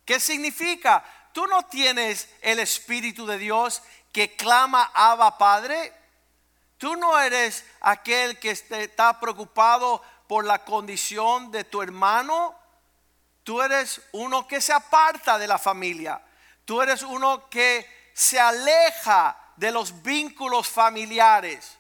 ¿Qué 0.06 0.22
significa? 0.22 1.04
Tú 1.34 1.46
no 1.46 1.64
tienes 1.64 2.30
el 2.40 2.60
Espíritu 2.60 3.26
de 3.26 3.38
Dios 3.38 3.84
que 4.14 4.38
clama 4.38 4.90
Abba 4.94 5.38
Padre. 5.38 5.94
Tú 6.78 6.96
no 6.96 7.20
eres 7.20 7.66
aquel 7.82 8.40
que 8.40 8.52
está 8.52 9.20
preocupado 9.20 10.02
por 10.30 10.46
la 10.46 10.64
condición 10.64 11.52
de 11.52 11.66
tu 11.66 11.82
hermano. 11.82 12.59
Tú 13.50 13.64
eres 13.64 14.00
uno 14.12 14.48
que 14.48 14.62
se 14.62 14.72
aparta 14.72 15.40
de 15.40 15.48
la 15.48 15.58
familia. 15.58 16.22
Tú 16.66 16.84
eres 16.84 17.02
uno 17.02 17.50
que 17.50 18.12
se 18.14 18.40
aleja 18.40 19.36
de 19.56 19.72
los 19.72 20.04
vínculos 20.04 20.68
familiares. 20.68 21.76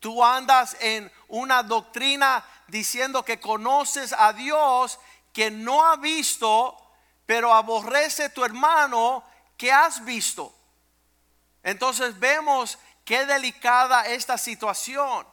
Tú 0.00 0.24
andas 0.24 0.74
en 0.80 1.12
una 1.28 1.62
doctrina 1.64 2.42
diciendo 2.66 3.26
que 3.26 3.38
conoces 3.38 4.14
a 4.14 4.32
Dios 4.32 4.98
que 5.34 5.50
no 5.50 5.84
ha 5.84 5.96
visto, 5.96 6.78
pero 7.26 7.52
aborrece 7.52 8.30
tu 8.30 8.42
hermano 8.42 9.22
que 9.58 9.70
has 9.70 10.02
visto. 10.06 10.50
Entonces 11.62 12.18
vemos 12.18 12.78
qué 13.04 13.26
delicada 13.26 14.06
esta 14.06 14.38
situación. 14.38 15.26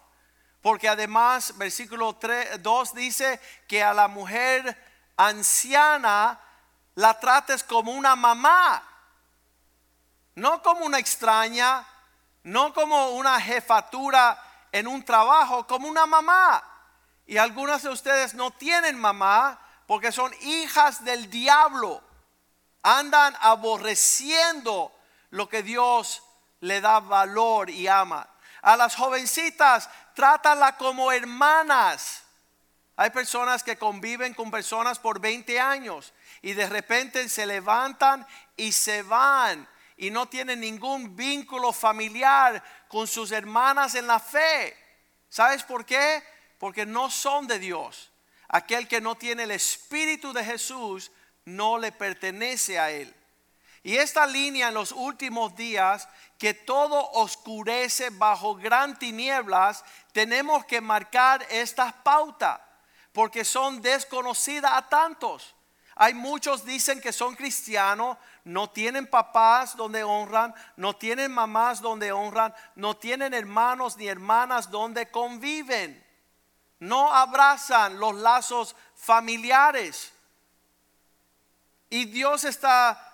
Porque 0.61 0.89
además, 0.89 1.57
versículo 1.57 2.17
3, 2.17 2.61
2 2.61 2.93
dice 2.95 3.39
que 3.65 3.81
a 3.81 3.93
la 3.93 4.09
mujer 4.09 4.88
anciana 5.19 6.39
la 6.95 7.19
trates 7.19 7.61
como 7.61 7.91
una 7.91 8.15
mamá, 8.15 8.81
no 10.35 10.61
como 10.63 10.85
una 10.85 10.97
extraña, 10.97 11.85
no 12.43 12.73
como 12.73 13.09
una 13.09 13.39
jefatura 13.41 14.41
en 14.71 14.87
un 14.87 15.03
trabajo, 15.03 15.67
como 15.67 15.89
una 15.89 16.05
mamá. 16.05 16.63
Y 17.25 17.37
algunas 17.37 17.83
de 17.83 17.89
ustedes 17.89 18.33
no 18.33 18.51
tienen 18.51 18.97
mamá 18.97 19.59
porque 19.87 20.13
son 20.13 20.33
hijas 20.41 21.03
del 21.03 21.29
diablo. 21.29 22.01
Andan 22.81 23.35
aborreciendo 23.41 24.93
lo 25.31 25.49
que 25.49 25.63
Dios 25.63 26.23
le 26.61 26.79
da 26.79 27.01
valor 27.01 27.69
y 27.69 27.89
ama. 27.89 28.25
A 28.61 28.77
las 28.77 28.95
jovencitas, 28.95 29.89
trátala 30.15 30.77
como 30.77 31.11
hermanas. 31.11 32.23
Hay 32.99 33.11
personas 33.11 33.63
que 33.63 33.77
conviven 33.77 34.33
con 34.33 34.51
personas 34.51 34.99
por 34.99 35.21
20 35.21 35.57
años 35.57 36.13
y 36.41 36.51
de 36.51 36.67
repente 36.67 37.29
se 37.29 37.45
levantan 37.45 38.27
y 38.57 38.73
se 38.73 39.03
van 39.03 39.65
y 39.95 40.11
no 40.11 40.27
tienen 40.27 40.59
ningún 40.59 41.15
vínculo 41.15 41.71
familiar 41.71 42.61
con 42.89 43.07
sus 43.07 43.31
hermanas 43.31 43.95
en 43.95 44.05
la 44.05 44.19
fe. 44.19 44.75
¿Sabes 45.29 45.63
por 45.63 45.85
qué? 45.85 46.21
Porque 46.57 46.85
no 46.85 47.09
son 47.09 47.47
de 47.47 47.57
Dios. 47.57 48.11
Aquel 48.49 48.85
que 48.85 48.99
no 48.99 49.15
tiene 49.15 49.43
el 49.43 49.51
Espíritu 49.51 50.33
de 50.33 50.43
Jesús 50.43 51.09
no 51.45 51.77
le 51.77 51.93
pertenece 51.93 52.79
a 52.79 52.91
Él. 52.91 53.15
Y 53.81 53.95
esta 53.95 54.27
línea 54.27 54.67
en 54.67 54.73
los 54.73 54.91
últimos 54.91 55.55
días, 55.55 56.09
que 56.37 56.53
todo 56.53 57.11
oscurece 57.11 58.09
bajo 58.09 58.55
gran 58.55 58.99
tinieblas, 58.99 59.85
tenemos 60.11 60.65
que 60.65 60.81
marcar 60.81 61.47
estas 61.49 61.93
pautas, 61.93 62.59
porque 63.13 63.43
son 63.43 63.81
desconocidas 63.81 64.71
a 64.73 64.87
tantos. 64.87 65.55
Hay 65.95 66.13
muchos 66.13 66.63
dicen 66.63 67.01
que 67.01 67.11
son 67.11 67.35
cristianos, 67.35 68.17
no 68.45 68.69
tienen 68.69 69.05
papás 69.07 69.75
donde 69.75 70.03
honran, 70.03 70.55
no 70.77 70.95
tienen 70.95 71.31
mamás 71.31 71.81
donde 71.81 72.13
honran, 72.13 72.53
no 72.75 72.95
tienen 72.95 73.33
hermanos 73.33 73.97
ni 73.97 74.07
hermanas 74.07 74.71
donde 74.71 75.11
conviven. 75.11 76.01
No 76.79 77.13
abrazan 77.13 77.99
los 77.99 78.15
lazos 78.15 78.75
familiares. 78.95 80.13
Y 81.89 82.05
Dios 82.05 82.45
está 82.45 83.08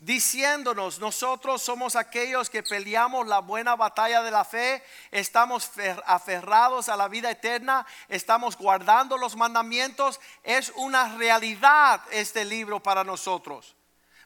diciéndonos, 0.00 0.98
nosotros 0.98 1.62
somos 1.62 1.94
aquellos 1.94 2.48
que 2.48 2.62
peleamos 2.62 3.26
la 3.26 3.40
buena 3.40 3.76
batalla 3.76 4.22
de 4.22 4.30
la 4.30 4.46
fe, 4.46 4.82
estamos 5.10 5.70
aferrados 6.06 6.88
a 6.88 6.96
la 6.96 7.06
vida 7.06 7.30
eterna, 7.30 7.86
estamos 8.08 8.56
guardando 8.56 9.18
los 9.18 9.36
mandamientos, 9.36 10.18
es 10.42 10.72
una 10.76 11.16
realidad 11.16 12.00
este 12.10 12.46
libro 12.46 12.82
para 12.82 13.04
nosotros. 13.04 13.76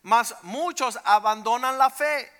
Mas 0.02 0.36
muchos 0.42 0.98
abandonan 1.04 1.76
la 1.76 1.90
fe, 1.90 2.30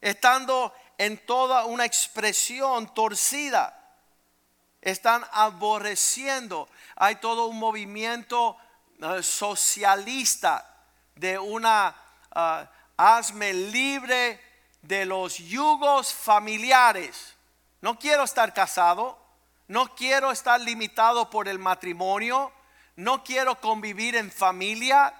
estando 0.00 0.72
en 0.98 1.18
toda 1.26 1.64
una 1.64 1.84
expresión 1.84 2.94
torcida, 2.94 3.74
están 4.80 5.24
aborreciendo, 5.32 6.68
hay 6.94 7.16
todo 7.16 7.46
un 7.46 7.58
movimiento 7.58 8.56
eh, 9.00 9.22
socialista 9.24 10.64
de 11.16 11.36
una 11.40 11.96
Ah, 12.40 12.70
hazme 12.96 13.52
libre 13.52 14.40
de 14.80 15.04
los 15.04 15.38
yugos 15.38 16.14
familiares. 16.14 17.34
No 17.80 17.98
quiero 17.98 18.22
estar 18.22 18.54
casado, 18.54 19.18
no 19.66 19.92
quiero 19.96 20.30
estar 20.30 20.60
limitado 20.60 21.30
por 21.30 21.48
el 21.48 21.58
matrimonio, 21.58 22.52
no 22.94 23.24
quiero 23.24 23.60
convivir 23.60 24.14
en 24.14 24.30
familia, 24.30 25.12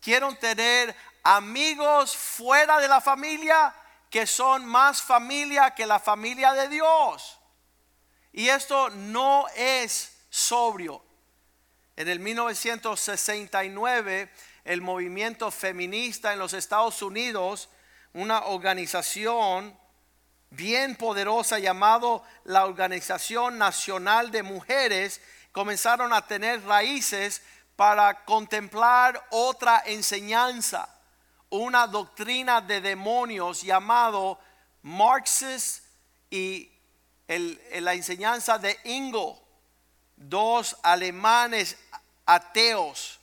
quiero 0.00 0.34
tener 0.38 0.96
amigos 1.22 2.16
fuera 2.16 2.80
de 2.80 2.88
la 2.88 3.00
familia 3.00 3.72
que 4.10 4.26
son 4.26 4.66
más 4.66 5.00
familia 5.00 5.72
que 5.72 5.86
la 5.86 6.00
familia 6.00 6.52
de 6.52 6.68
Dios. 6.68 7.38
Y 8.32 8.48
esto 8.48 8.90
no 8.90 9.46
es 9.54 10.16
sobrio. 10.30 11.00
En 11.94 12.08
el 12.08 12.18
1969 12.18 14.32
el 14.66 14.82
movimiento 14.82 15.50
feminista 15.52 16.32
en 16.32 16.40
los 16.40 16.52
Estados 16.52 17.00
Unidos, 17.00 17.68
una 18.12 18.46
organización 18.46 19.78
bien 20.50 20.96
poderosa 20.96 21.60
llamado 21.60 22.24
la 22.44 22.64
Organización 22.64 23.58
Nacional 23.58 24.32
de 24.32 24.42
Mujeres, 24.42 25.20
comenzaron 25.52 26.12
a 26.12 26.26
tener 26.26 26.64
raíces 26.64 27.42
para 27.76 28.24
contemplar 28.24 29.24
otra 29.30 29.82
enseñanza, 29.86 30.88
una 31.48 31.86
doctrina 31.86 32.60
de 32.60 32.80
demonios 32.80 33.62
llamado 33.62 34.40
Marxist 34.82 35.84
y 36.28 36.72
la 37.28 37.94
enseñanza 37.94 38.58
de 38.58 38.76
Ingo, 38.82 39.40
dos 40.16 40.76
alemanes 40.82 41.78
ateos 42.24 43.20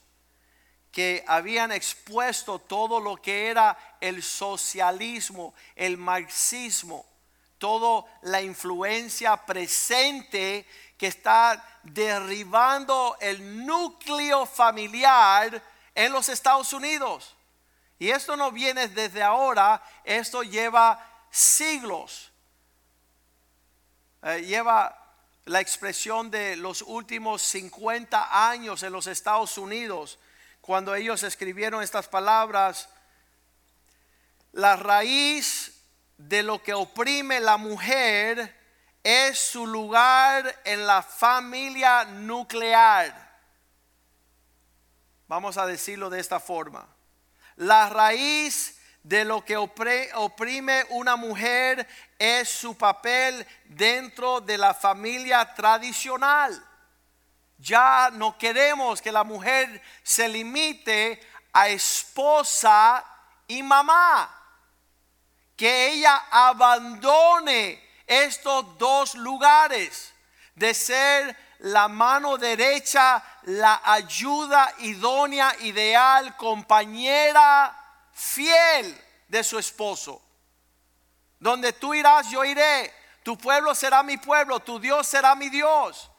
que 0.93 1.25
habían 1.27 1.71
expuesto 1.71 2.59
todo 2.59 2.99
lo 2.99 3.17
que 3.17 3.47
era 3.47 3.75
el 3.99 4.21
socialismo, 4.21 5.55
el 5.75 5.97
marxismo, 5.97 7.03
toda 7.57 8.05
la 8.21 8.43
influencia 8.43 9.35
presente 9.35 10.67
que 10.95 11.07
está 11.07 11.79
derribando 11.81 13.17
el 13.19 13.65
núcleo 13.65 14.45
familiar 14.45 15.63
en 15.95 16.11
los 16.11 16.29
Estados 16.29 16.71
Unidos. 16.73 17.35
Y 17.97 18.11
esto 18.11 18.37
no 18.37 18.51
viene 18.51 18.87
desde 18.87 19.23
ahora, 19.23 19.81
esto 20.03 20.43
lleva 20.43 21.03
siglos. 21.31 22.31
Eh, 24.21 24.43
lleva 24.45 24.95
la 25.45 25.59
expresión 25.59 26.29
de 26.29 26.55
los 26.55 26.83
últimos 26.83 27.41
50 27.41 28.49
años 28.49 28.83
en 28.83 28.93
los 28.93 29.07
Estados 29.07 29.57
Unidos 29.57 30.19
cuando 30.63 30.95
ellos 30.95 31.23
escribieron 31.23 31.83
estas 31.83 32.07
palabras, 32.07 32.87
la 34.53 34.77
raíz 34.77 35.83
de 36.17 36.41
lo 36.41 36.63
que 36.63 36.73
oprime 36.73 37.41
la 37.41 37.57
mujer 37.57 38.57
es 39.03 39.37
su 39.37 39.67
lugar 39.67 40.57
en 40.63 40.87
la 40.87 41.03
familia 41.03 42.05
nuclear. 42.05 43.13
Vamos 45.27 45.57
a 45.57 45.65
decirlo 45.65 46.09
de 46.09 46.21
esta 46.21 46.39
forma. 46.39 46.87
La 47.57 47.89
raíz 47.89 48.79
de 49.03 49.25
lo 49.25 49.43
que 49.43 49.57
oprime 49.57 50.85
una 50.91 51.17
mujer 51.17 51.85
es 52.17 52.47
su 52.47 52.77
papel 52.77 53.45
dentro 53.65 54.39
de 54.39 54.57
la 54.57 54.73
familia 54.73 55.53
tradicional. 55.55 56.65
Ya 57.63 58.09
no 58.11 58.37
queremos 58.37 59.01
que 59.01 59.09
la 59.09 59.23
mujer 59.23 59.81
se 60.03 60.27
limite 60.27 61.25
a 61.53 61.69
esposa 61.69 63.01
y 63.47 63.63
mamá. 63.63 64.29
Que 65.55 65.93
ella 65.93 66.25
abandone 66.29 67.81
estos 68.05 68.77
dos 68.77 69.15
lugares 69.15 70.13
de 70.55 70.73
ser 70.73 71.37
la 71.59 71.87
mano 71.87 72.37
derecha, 72.37 73.23
la 73.43 73.81
ayuda 73.85 74.73
idónea, 74.79 75.55
ideal, 75.61 76.35
compañera, 76.35 77.73
fiel 78.11 79.01
de 79.29 79.41
su 79.41 79.57
esposo. 79.57 80.21
Donde 81.39 81.71
tú 81.71 81.93
irás, 81.93 82.29
yo 82.29 82.43
iré. 82.43 82.93
Tu 83.23 83.37
pueblo 83.37 83.73
será 83.73 84.03
mi 84.03 84.17
pueblo, 84.17 84.59
tu 84.59 84.79
Dios 84.79 85.07
será 85.07 85.33
mi 85.33 85.47
Dios. 85.47 86.09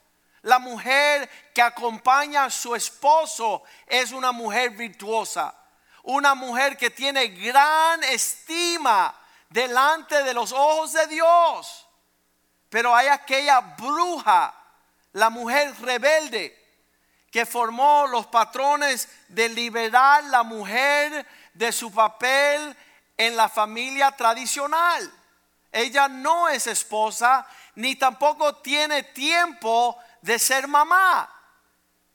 La 0.44 0.58
mujer 0.58 1.28
que 1.54 1.62
acompaña 1.62 2.44
a 2.44 2.50
su 2.50 2.74
esposo 2.74 3.62
es 3.86 4.12
una 4.12 4.30
mujer 4.30 4.70
virtuosa, 4.70 5.54
una 6.02 6.34
mujer 6.34 6.76
que 6.76 6.90
tiene 6.90 7.28
gran 7.28 8.04
estima 8.04 9.14
delante 9.48 10.22
de 10.22 10.34
los 10.34 10.52
ojos 10.52 10.92
de 10.92 11.06
Dios. 11.06 11.88
Pero 12.68 12.94
hay 12.94 13.08
aquella 13.08 13.60
bruja, 13.60 14.54
la 15.12 15.30
mujer 15.30 15.74
rebelde, 15.80 16.62
que 17.30 17.46
formó 17.46 18.06
los 18.06 18.26
patrones 18.26 19.08
de 19.28 19.48
liberar 19.48 20.24
la 20.24 20.42
mujer 20.42 21.26
de 21.54 21.72
su 21.72 21.90
papel 21.90 22.76
en 23.16 23.34
la 23.34 23.48
familia 23.48 24.10
tradicional. 24.10 25.10
Ella 25.72 26.06
no 26.06 26.50
es 26.50 26.66
esposa 26.66 27.46
ni 27.76 27.96
tampoco 27.96 28.56
tiene 28.56 29.02
tiempo 29.02 29.98
de 30.24 30.38
ser 30.38 30.66
mamá. 30.66 31.30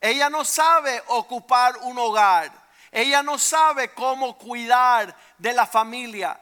Ella 0.02 0.32
no 0.32 0.44
sabe 0.44 1.04
ocupar 1.10 1.78
un 1.84 2.00
hogar. 2.00 2.52
Ella 2.92 3.22
no 3.22 3.38
sabe 3.38 3.94
cómo 3.94 4.36
cuidar 4.36 5.16
de 5.38 5.54
la 5.54 5.68
familia. 5.68 6.40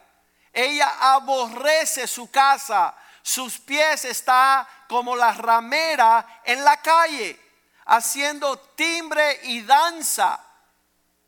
Ella 0.50 0.90
aborrece 0.98 2.06
su 2.06 2.30
casa. 2.30 2.94
Sus 3.20 3.58
pies 3.58 4.06
están 4.06 4.66
como 4.88 5.14
la 5.14 5.32
ramera 5.32 6.40
en 6.42 6.64
la 6.64 6.78
calle, 6.78 7.38
haciendo 7.84 8.58
timbre 8.58 9.40
y 9.42 9.60
danza. 9.60 10.42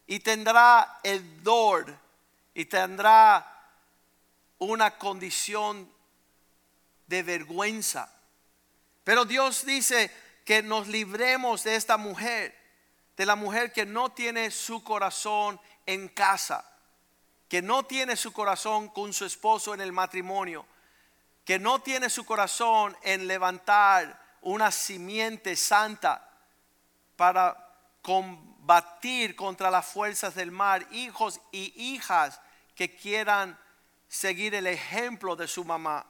Y 0.07 0.21
tendrá 0.21 1.01
el 1.03 1.43
dor 1.43 1.95
y 2.55 2.65
tendrá 2.65 3.47
una 4.57 4.97
condición 4.97 5.93
de 7.07 7.23
vergüenza. 7.23 8.09
Pero 9.05 9.27
Dios 9.27 9.67
dice 9.67 10.30
que 10.51 10.65
nos 10.65 10.89
libremos 10.89 11.63
de 11.63 11.77
esta 11.77 11.97
mujer, 11.97 12.53
de 13.17 13.25
la 13.25 13.37
mujer 13.37 13.73
que 13.73 13.87
no 13.87 14.11
tiene 14.11 14.51
su 14.51 14.83
corazón 14.83 15.61
en 15.87 16.09
casa, 16.09 16.69
que 17.49 17.63
no 17.63 17.85
tiene 17.85 18.17
su 18.17 18.33
corazón 18.33 18.89
con 18.89 19.13
su 19.13 19.25
esposo 19.25 19.75
en 19.75 19.81
el 19.81 19.93
matrimonio, 19.93 20.67
que 21.45 21.61
no 21.61 21.83
tiene 21.83 22.11
su 22.11 22.25
corazón 22.25 22.97
en 23.05 23.29
levantar 23.29 24.21
una 24.41 24.73
simiente 24.73 25.55
santa 25.55 26.29
para 27.15 27.57
combatir 28.03 29.37
contra 29.37 29.71
las 29.71 29.87
fuerzas 29.87 30.35
del 30.35 30.51
mar, 30.51 30.85
hijos 30.91 31.41
y 31.53 31.73
hijas 31.95 32.41
que 32.75 32.97
quieran 32.97 33.57
seguir 34.09 34.57
el 34.57 34.67
ejemplo 34.67 35.37
de 35.37 35.47
su 35.47 35.65
mamá. 35.65 36.05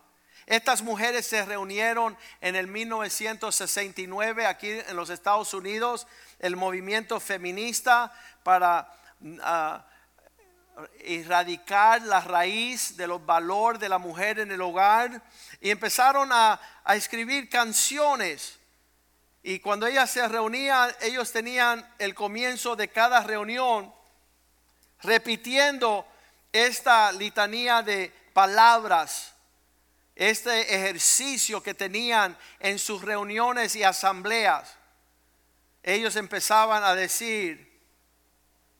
Estas 0.50 0.82
mujeres 0.82 1.26
se 1.26 1.46
reunieron 1.46 2.18
en 2.40 2.56
el 2.56 2.66
1969 2.66 4.46
aquí 4.46 4.68
en 4.68 4.96
los 4.96 5.08
Estados 5.08 5.54
Unidos, 5.54 6.08
el 6.40 6.56
movimiento 6.56 7.20
feminista 7.20 8.12
para 8.42 8.92
ah, 9.44 9.86
erradicar 11.04 12.02
la 12.02 12.20
raíz 12.20 12.96
de 12.96 13.06
los 13.06 13.24
valores 13.24 13.80
de 13.80 13.88
la 13.88 13.98
mujer 13.98 14.40
en 14.40 14.50
el 14.50 14.60
hogar 14.60 15.22
y 15.60 15.70
empezaron 15.70 16.32
a, 16.32 16.60
a 16.82 16.96
escribir 16.96 17.48
canciones. 17.48 18.58
Y 19.44 19.60
cuando 19.60 19.86
ellas 19.86 20.10
se 20.10 20.26
reunían, 20.26 20.92
ellos 21.00 21.30
tenían 21.30 21.88
el 22.00 22.12
comienzo 22.12 22.74
de 22.74 22.88
cada 22.88 23.22
reunión 23.22 23.94
repitiendo 25.00 26.04
esta 26.52 27.12
litanía 27.12 27.82
de 27.82 28.12
palabras 28.32 29.29
este 30.20 30.74
ejercicio 30.74 31.62
que 31.62 31.72
tenían 31.72 32.36
en 32.58 32.78
sus 32.78 33.00
reuniones 33.00 33.74
y 33.74 33.82
asambleas, 33.82 34.76
ellos 35.82 36.14
empezaban 36.14 36.84
a 36.84 36.94
decir, 36.94 37.80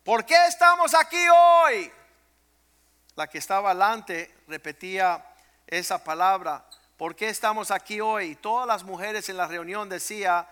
¿por 0.05 0.27
qué 0.27 0.37
estamos 0.47 0.93
aquí 0.93 1.17
hoy? 1.35 1.91
La 3.17 3.27
que 3.27 3.39
estaba 3.39 3.71
adelante 3.71 4.35
repetía 4.49 5.25
esa 5.67 6.05
palabra, 6.05 6.63
¿por 6.99 7.17
qué 7.17 7.31
estamos 7.31 7.71
aquí 7.71 8.03
hoy? 8.03 8.37
todas 8.37 8.67
las 8.67 8.85
mujeres 8.85 9.31
en 9.31 9.39
la 9.39 9.47
reunión 9.47 9.89
decían, 9.89 10.47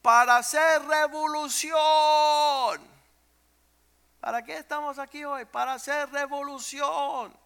para 0.00 0.38
hacer 0.38 0.82
revolución. 0.86 1.76
¿Para 4.18 4.42
qué 4.42 4.56
estamos 4.56 4.98
aquí 4.98 5.26
hoy? 5.26 5.44
Para 5.44 5.74
hacer 5.74 6.08
revolución. 6.10 7.36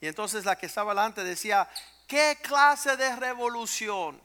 Y 0.00 0.06
entonces 0.06 0.44
la 0.44 0.54
que 0.54 0.66
estaba 0.66 0.92
adelante 0.92 1.24
decía, 1.24 1.68
¿Qué 2.14 2.38
clase 2.40 2.96
de 2.96 3.16
revolución? 3.16 4.22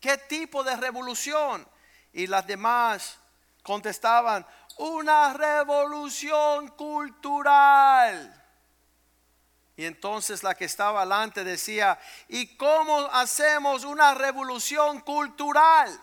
¿Qué 0.00 0.16
tipo 0.16 0.64
de 0.64 0.74
revolución? 0.76 1.68
Y 2.10 2.26
las 2.26 2.46
demás 2.46 3.18
contestaban, 3.62 4.46
una 4.78 5.34
revolución 5.34 6.68
cultural. 6.68 8.34
Y 9.76 9.84
entonces 9.84 10.42
la 10.42 10.54
que 10.54 10.64
estaba 10.64 11.00
delante 11.00 11.44
decía, 11.44 12.00
¿y 12.28 12.56
cómo 12.56 13.10
hacemos 13.12 13.84
una 13.84 14.14
revolución 14.14 15.00
cultural? 15.00 16.00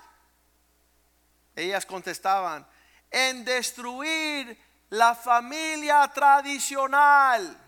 Ellas 1.56 1.88
contestaban, 1.88 2.68
en 3.10 3.44
destruir 3.44 4.56
la 4.92 5.16
familia 5.16 6.08
tradicional. 6.14 7.67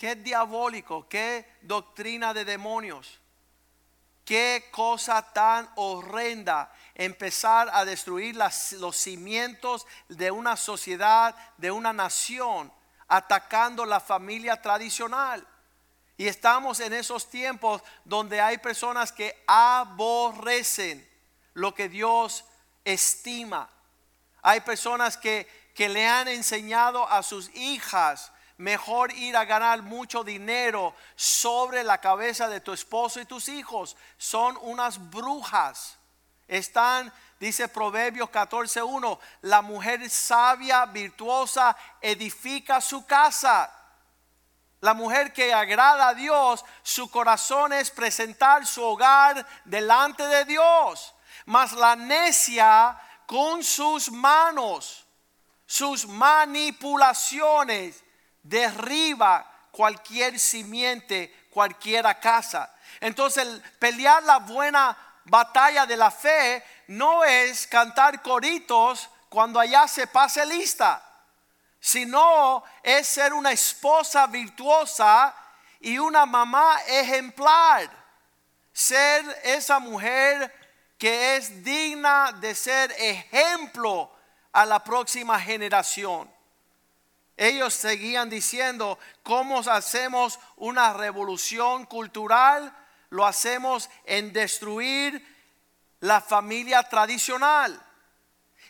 Qué 0.00 0.14
diabólico, 0.16 1.06
qué 1.10 1.58
doctrina 1.60 2.32
de 2.32 2.46
demonios. 2.46 3.20
Qué 4.24 4.70
cosa 4.70 5.20
tan 5.34 5.68
horrenda 5.76 6.72
empezar 6.94 7.68
a 7.70 7.84
destruir 7.84 8.34
los 8.34 8.96
cimientos 8.96 9.86
de 10.08 10.30
una 10.30 10.56
sociedad, 10.56 11.36
de 11.58 11.70
una 11.70 11.92
nación, 11.92 12.72
atacando 13.08 13.84
la 13.84 14.00
familia 14.00 14.62
tradicional. 14.62 15.46
Y 16.16 16.28
estamos 16.28 16.80
en 16.80 16.94
esos 16.94 17.28
tiempos 17.28 17.82
donde 18.06 18.40
hay 18.40 18.56
personas 18.56 19.12
que 19.12 19.44
aborrecen 19.46 21.06
lo 21.52 21.74
que 21.74 21.90
Dios 21.90 22.46
estima. 22.86 23.68
Hay 24.40 24.62
personas 24.62 25.18
que, 25.18 25.46
que 25.74 25.90
le 25.90 26.06
han 26.06 26.28
enseñado 26.28 27.06
a 27.06 27.22
sus 27.22 27.54
hijas 27.54 28.32
mejor 28.60 29.12
ir 29.12 29.36
a 29.36 29.44
ganar 29.46 29.82
mucho 29.82 30.22
dinero 30.22 30.94
sobre 31.16 31.82
la 31.82 31.98
cabeza 31.98 32.46
de 32.48 32.60
tu 32.60 32.72
esposo 32.72 33.18
y 33.18 33.24
tus 33.24 33.48
hijos. 33.48 33.96
Son 34.18 34.56
unas 34.60 35.10
brujas. 35.10 35.96
Están, 36.46 37.10
dice 37.38 37.68
Proverbios 37.68 38.28
14.1, 38.28 39.18
la 39.42 39.62
mujer 39.62 40.08
sabia, 40.10 40.84
virtuosa, 40.86 41.74
edifica 42.02 42.82
su 42.82 43.06
casa. 43.06 43.72
La 44.80 44.92
mujer 44.92 45.32
que 45.32 45.54
agrada 45.54 46.08
a 46.08 46.14
Dios, 46.14 46.62
su 46.82 47.10
corazón 47.10 47.72
es 47.72 47.90
presentar 47.90 48.66
su 48.66 48.82
hogar 48.82 49.46
delante 49.64 50.26
de 50.26 50.44
Dios. 50.44 51.14
Mas 51.46 51.72
la 51.72 51.96
necia 51.96 53.00
con 53.24 53.64
sus 53.64 54.10
manos, 54.10 55.06
sus 55.64 56.06
manipulaciones, 56.06 58.04
derriba 58.50 59.46
cualquier 59.70 60.38
simiente, 60.38 61.46
cualquiera 61.50 62.18
casa. 62.18 62.70
Entonces, 63.00 63.46
pelear 63.78 64.22
la 64.24 64.38
buena 64.38 64.96
batalla 65.24 65.86
de 65.86 65.96
la 65.96 66.10
fe 66.10 66.62
no 66.88 67.24
es 67.24 67.66
cantar 67.68 68.20
coritos 68.20 69.08
cuando 69.28 69.60
allá 69.60 69.86
se 69.86 70.08
pase 70.08 70.44
lista, 70.44 71.00
sino 71.78 72.64
es 72.82 73.06
ser 73.06 73.32
una 73.32 73.52
esposa 73.52 74.26
virtuosa 74.26 75.32
y 75.78 75.98
una 75.98 76.26
mamá 76.26 76.76
ejemplar. 76.88 77.88
Ser 78.72 79.24
esa 79.44 79.78
mujer 79.78 80.52
que 80.98 81.36
es 81.36 81.62
digna 81.62 82.32
de 82.32 82.54
ser 82.54 82.92
ejemplo 82.98 84.10
a 84.52 84.66
la 84.66 84.82
próxima 84.82 85.38
generación. 85.38 86.39
Ellos 87.40 87.72
seguían 87.72 88.28
diciendo, 88.28 88.98
¿cómo 89.22 89.60
hacemos 89.60 90.38
una 90.56 90.92
revolución 90.92 91.86
cultural? 91.86 92.70
Lo 93.08 93.24
hacemos 93.24 93.88
en 94.04 94.30
destruir 94.30 95.24
la 96.00 96.20
familia 96.20 96.82
tradicional. 96.82 97.82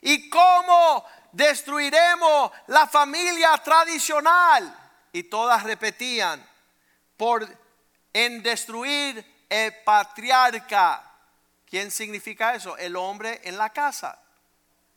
¿Y 0.03 0.31
cómo 0.31 1.05
destruiremos 1.33 2.53
la 2.69 2.87
familia 2.87 3.59
tradicional? 3.59 4.73
Y 5.13 5.25
todas 5.25 5.65
repetían, 5.65 6.49
por 7.17 7.49
en 8.13 8.41
destruir 8.41 9.47
el 9.49 9.75
patriarca. 9.83 11.13
¿Quién 11.67 11.91
significa 11.91 12.55
eso? 12.55 12.77
El 12.77 12.95
hombre 12.95 13.41
en 13.43 13.59
la 13.59 13.71
casa. 13.71 14.17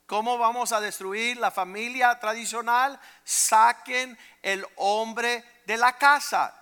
¿Cómo 0.06 0.38
vamos 0.38 0.72
a 0.72 0.82
destruir 0.82 1.38
la 1.38 1.52
familia 1.52 2.20
tradicional? 2.20 3.00
Saquen 3.24 4.18
el 4.42 4.66
hombre 4.76 5.44
de 5.66 5.78
la 5.78 5.98
casa. 5.98 6.54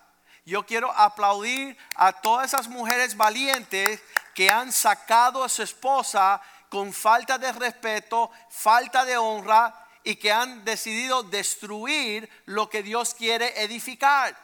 Yo 0.46 0.66
quiero 0.66 0.92
aplaudir 0.92 1.78
a 1.96 2.14
todas 2.14 2.48
esas 2.48 2.68
mujeres 2.68 3.16
valientes 3.18 4.02
que 4.34 4.50
han 4.50 4.72
sacado 4.72 5.44
a 5.44 5.50
su 5.50 5.64
esposa 5.64 6.42
con 6.70 6.94
falta 6.94 7.38
de 7.38 7.52
respeto, 7.52 8.32
falta 8.50 9.06
de 9.06 9.18
honra 9.18 9.88
y 10.04 10.16
que 10.16 10.32
han 10.32 10.64
decidido 10.64 11.24
destruir 11.24 12.30
lo 12.46 12.70
que 12.70 12.82
Dios 12.84 13.14
quiere 13.14 13.62
edificar. 13.62 14.36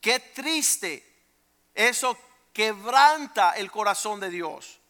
Qué 0.00 0.20
triste. 0.20 1.02
Eso 1.74 2.18
quebranta 2.52 3.52
el 3.52 3.70
corazón 3.70 4.20
de 4.20 4.30
Dios. 4.30 4.80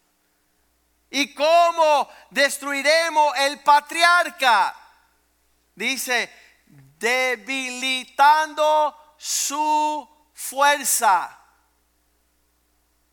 ¿Y 1.17 1.33
cómo 1.33 2.11
destruiremos 2.29 3.35
el 3.39 3.61
patriarca? 3.61 4.77
Dice, 5.75 6.31
debilitando 6.99 8.35
su 9.17 10.07
fuerza. 10.35 11.41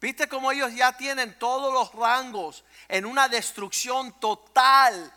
¿Viste 0.02 0.28
cómo 0.28 0.52
ellos 0.52 0.76
ya 0.76 0.92
tienen 0.98 1.40
todos 1.40 1.72
los 1.72 1.94
rangos 1.96 2.66
en 2.90 3.06
una 3.06 3.30
destrucción 3.30 4.20
total 4.20 5.10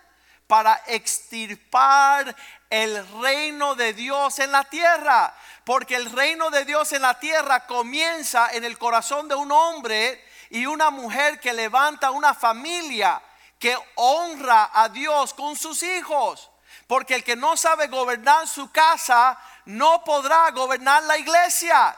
para 0.47 0.81
extirpar 0.87 2.37
el 2.71 3.05
reino 3.21 3.75
de 3.75 3.95
Dios 3.95 4.39
en 4.39 4.53
la 4.53 4.63
tierra? 4.63 5.35
Porque 5.65 5.97
el 5.97 6.13
reino 6.13 6.51
de 6.51 6.65
Dios 6.65 6.93
en 6.93 7.03
la 7.03 7.19
tierra 7.19 7.67
comienza 7.67 8.49
en 8.53 8.63
el 8.63 8.79
corazón 8.79 9.27
de 9.27 9.35
un 9.35 9.51
hombre 9.51 10.25
y 10.51 10.67
una 10.67 10.91
mujer 10.91 11.41
que 11.41 11.53
levanta 11.53 12.11
una 12.11 12.35
familia 12.35 13.23
que 13.59 13.77
honra 13.97 14.71
a 14.73 14.89
Dios 14.89 15.35
con 15.35 15.57
sus 15.57 15.83
hijos. 15.83 16.51
Porque 16.87 17.17
el 17.17 17.25
que 17.25 17.37
no 17.37 17.57
sabe 17.57 17.89
gobernar 17.89 18.47
su 18.47 18.71
casa 18.71 19.39
no 19.65 20.05
podrá 20.05 20.51
gobernar 20.51 21.03
la 21.05 21.19
iglesia. 21.19 21.97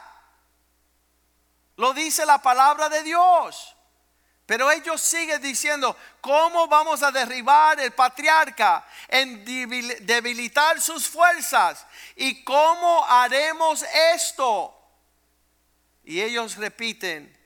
Lo 1.75 1.93
dice 1.93 2.25
la 2.25 2.41
palabra 2.41 2.89
de 2.89 3.03
Dios. 3.03 3.75
Pero 4.49 4.71
ellos 4.71 4.99
siguen 4.99 5.39
diciendo, 5.43 5.95
¿cómo 6.21 6.67
vamos 6.67 7.03
a 7.03 7.11
derribar 7.11 7.79
el 7.79 7.91
patriarca? 7.91 8.83
En 9.07 9.45
debilitar 9.45 10.81
sus 10.81 11.07
fuerzas. 11.07 11.85
¿Y 12.15 12.43
cómo 12.43 13.05
haremos 13.07 13.85
esto? 14.15 14.75
Y 16.03 16.19
ellos 16.19 16.55
repiten, 16.55 17.38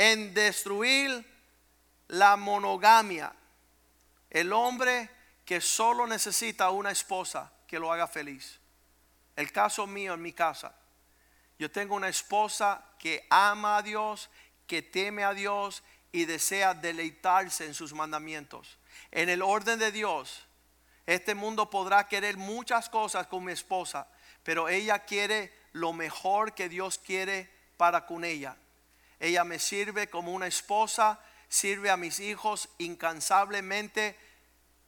en 0.00 0.32
destruir 0.32 1.26
la 2.08 2.34
monogamia. 2.38 3.34
El 4.30 4.50
hombre 4.54 5.10
que 5.44 5.60
solo 5.60 6.06
necesita 6.06 6.70
una 6.70 6.90
esposa 6.90 7.52
que 7.66 7.78
lo 7.78 7.92
haga 7.92 8.08
feliz. 8.08 8.60
El 9.36 9.52
caso 9.52 9.86
mío 9.86 10.14
en 10.14 10.22
mi 10.22 10.32
casa. 10.32 10.74
Yo 11.58 11.70
tengo 11.70 11.96
una 11.96 12.08
esposa 12.08 12.82
que 12.98 13.26
ama 13.28 13.76
a 13.76 13.82
Dios, 13.82 14.30
que 14.66 14.80
teme 14.80 15.22
a 15.22 15.34
Dios 15.34 15.82
y 16.12 16.24
desea 16.24 16.72
deleitarse 16.72 17.66
en 17.66 17.74
sus 17.74 17.92
mandamientos. 17.92 18.78
En 19.10 19.28
el 19.28 19.42
orden 19.42 19.78
de 19.78 19.92
Dios, 19.92 20.46
este 21.04 21.34
mundo 21.34 21.68
podrá 21.68 22.08
querer 22.08 22.38
muchas 22.38 22.88
cosas 22.88 23.26
con 23.26 23.44
mi 23.44 23.52
esposa, 23.52 24.08
pero 24.44 24.70
ella 24.70 25.00
quiere 25.00 25.52
lo 25.72 25.92
mejor 25.92 26.54
que 26.54 26.70
Dios 26.70 26.96
quiere 26.96 27.50
para 27.76 28.06
con 28.06 28.24
ella. 28.24 28.56
Ella 29.20 29.44
me 29.44 29.58
sirve 29.58 30.08
como 30.08 30.32
una 30.32 30.46
esposa, 30.46 31.20
sirve 31.46 31.90
a 31.90 31.98
mis 31.98 32.20
hijos 32.20 32.70
incansablemente 32.78 34.18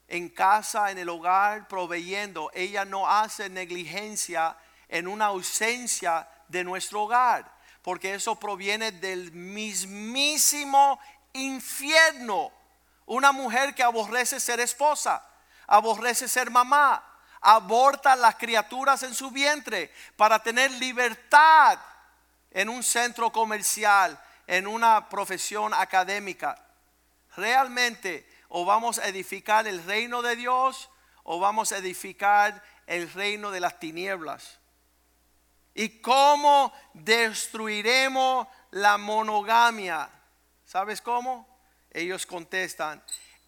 en 0.09 0.31
casa, 0.31 0.91
en 0.91 0.97
el 0.97 1.11
hogar, 1.11 1.69
proveyendo. 1.69 2.51
Ella 2.55 2.87
no 2.87 3.09
hace 3.09 3.51
negligencia 3.51 4.57
en 4.89 5.07
una 5.07 5.27
ausencia 5.27 6.27
de 6.49 6.65
nuestro 6.65 7.03
hogar, 7.03 7.51
porque 7.83 8.15
eso 8.15 8.37
proviene 8.37 8.91
del 8.91 9.33
mismísimo 9.33 10.99
infierno. 11.35 12.51
Una 13.05 13.33
mujer 13.33 13.75
que 13.75 13.83
aborrece 13.83 14.41
ser 14.41 14.61
esposa, 14.61 15.23
aborrece 15.67 16.27
ser 16.27 16.51
mamá, 16.51 17.05
aborta 17.43 18.17
las 18.17 18.37
criaturas 18.37 19.03
en 19.03 19.15
su 19.15 19.31
vientre 19.31 19.93
para 20.17 20.43
tener 20.43 20.71
libertad 20.71 21.79
en 22.53 22.69
un 22.69 22.83
centro 22.83 23.33
comercial, 23.33 24.19
en 24.47 24.67
una 24.67 25.09
profesión 25.09 25.73
académica. 25.75 26.59
Realmente 27.37 28.29
o 28.49 28.65
vamos 28.65 28.99
a 28.99 29.09
edificar 29.09 29.67
el 29.67 29.83
reino 29.85 30.21
de 30.21 30.37
Dios 30.37 30.91
o 31.25 31.41
vamos 31.41 31.73
a 31.73 31.79
edificar 31.79 32.63
el 32.87 33.11
reino 33.13 33.51
de 33.51 33.61
las 33.61 33.79
tinieblas. 33.81 34.59
¿Y 35.75 36.01
cómo 36.01 36.73
destruiremos 36.93 38.47
la 38.73 38.99
monogamia? 38.99 40.11
¿Sabes 40.67 41.01
cómo? 41.01 41.49
Ellos 41.91 42.27
contestan, 42.27 43.03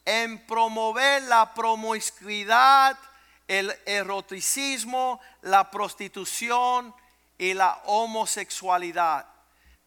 en 0.04 0.46
promover 0.46 1.22
la 1.24 1.52
promiscuidad, 1.52 2.98
el 3.46 3.74
eroticismo, 3.84 5.20
la 5.42 5.70
prostitución 5.70 6.94
y 7.38 7.54
la 7.54 7.80
homosexualidad. 7.84 9.26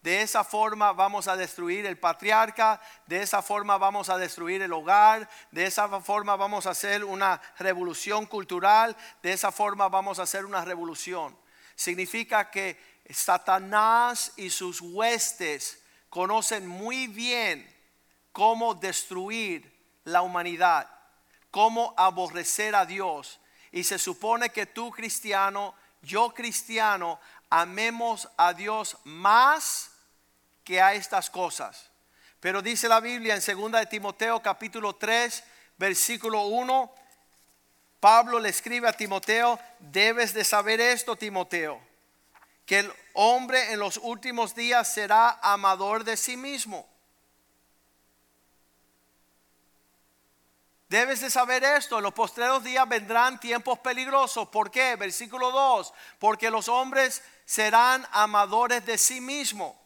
De 0.02 0.22
esa 0.22 0.44
forma 0.44 0.94
vamos 0.94 1.28
a 1.28 1.36
destruir 1.36 1.86
el 1.86 2.00
patriarca, 2.00 2.80
de 3.08 3.22
esa 3.22 3.42
forma 3.42 3.78
vamos 3.78 4.10
a 4.10 4.18
destruir 4.18 4.62
el 4.62 4.72
hogar, 4.72 5.30
de 5.52 5.66
esa 5.66 5.88
forma 6.02 6.36
vamos 6.36 6.66
a 6.66 6.72
hacer 6.72 7.04
una 7.04 7.42
revolución 7.60 8.26
cultural, 8.26 8.96
de 9.22 9.34
esa 9.34 9.52
forma 9.52 9.90
vamos 9.90 10.20
a 10.20 10.24
hacer 10.24 10.46
una 10.46 10.64
revolución 10.64 11.36
significa 11.78 12.50
que 12.50 12.76
Satanás 13.10 14.34
y 14.36 14.50
sus 14.50 14.82
huestes 14.82 15.82
conocen 16.10 16.68
muy 16.68 17.08
bien 17.08 17.66
cómo 18.34 18.74
destruir 18.74 19.72
la 20.04 20.24
humanidad, 20.24 20.90
cómo 21.52 21.94
aborrecer 21.96 22.76
a 22.76 22.86
Dios. 22.86 23.40
Y 23.72 23.84
se 23.84 24.00
supone 24.00 24.50
que 24.50 24.66
tú 24.66 24.90
cristiano, 24.92 25.76
yo 26.02 26.34
cristiano, 26.34 27.20
amemos 27.50 28.30
a 28.38 28.54
Dios 28.54 28.98
más 29.04 29.92
que 30.64 30.82
a 30.82 30.94
estas 30.94 31.30
cosas. 31.30 31.90
Pero 32.40 32.62
dice 32.62 32.88
la 32.88 33.00
Biblia 33.00 33.36
en 33.36 33.42
2 33.42 33.72
de 33.72 33.86
Timoteo 33.86 34.42
capítulo 34.42 34.96
3, 34.96 35.44
versículo 35.78 36.44
1, 36.44 36.94
Pablo 38.00 38.40
le 38.40 38.50
escribe 38.50 38.88
a 38.88 38.94
Timoteo, 38.94 39.60
debes 39.80 40.34
de 40.34 40.44
saber 40.44 40.80
esto, 40.80 41.16
Timoteo, 41.16 41.82
que 42.66 42.80
el 42.80 42.94
hombre 43.14 43.72
en 43.72 43.80
los 43.80 43.98
últimos 43.98 44.54
días 44.54 44.94
será 44.94 45.40
amador 45.42 46.04
de 46.04 46.16
sí 46.16 46.38
mismo. 46.38 46.88
Debes 50.90 51.20
de 51.20 51.30
saber 51.30 51.64
esto, 51.64 51.98
en 51.98 52.04
los 52.04 52.14
postreros 52.14 52.64
días 52.64 52.88
vendrán 52.88 53.40
tiempos 53.40 53.80
peligrosos. 53.80 54.48
¿Por 54.48 54.72
qué? 54.72 54.96
Versículo 54.96 55.52
2, 55.52 55.94
porque 56.18 56.50
los 56.50 56.70
hombres 56.70 57.22
serán 57.46 58.08
amadores 58.12 58.86
de 58.86 58.98
sí 58.98 59.20
mismo, 59.20 59.78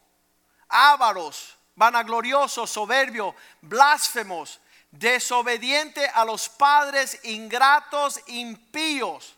ávaros, 0.70 1.58
vanagloriosos, 1.76 2.70
soberbios, 2.70 3.34
blasfemos 3.62 4.62
desobediente 4.92 6.06
a 6.08 6.24
los 6.24 6.50
padres 6.50 7.20
ingratos, 7.24 8.20
impíos. 8.28 9.36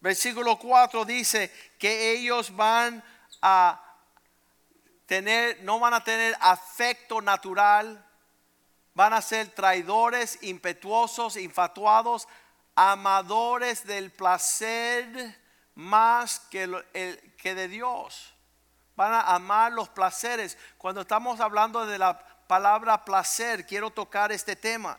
Versículo 0.00 0.58
4 0.58 1.04
dice 1.04 1.52
que 1.78 2.12
ellos 2.12 2.54
van 2.54 3.02
a 3.40 3.80
tener, 5.06 5.62
no 5.62 5.78
van 5.78 5.94
a 5.94 6.02
tener 6.02 6.36
afecto 6.40 7.22
natural, 7.22 8.03
van 8.94 9.12
a 9.12 9.20
ser 9.20 9.48
traidores, 9.48 10.38
impetuosos, 10.42 11.36
infatuados, 11.36 12.28
amadores 12.74 13.86
del 13.86 14.10
placer 14.10 15.40
más 15.74 16.40
que, 16.50 17.32
que 17.36 17.54
de 17.54 17.68
Dios. 17.68 18.34
Van 18.96 19.12
a 19.12 19.34
amar 19.34 19.72
los 19.72 19.88
placeres. 19.88 20.56
Cuando 20.78 21.00
estamos 21.00 21.40
hablando 21.40 21.84
de 21.84 21.98
la 21.98 22.18
palabra 22.46 23.04
placer, 23.04 23.66
quiero 23.66 23.90
tocar 23.90 24.30
este 24.30 24.54
tema. 24.54 24.98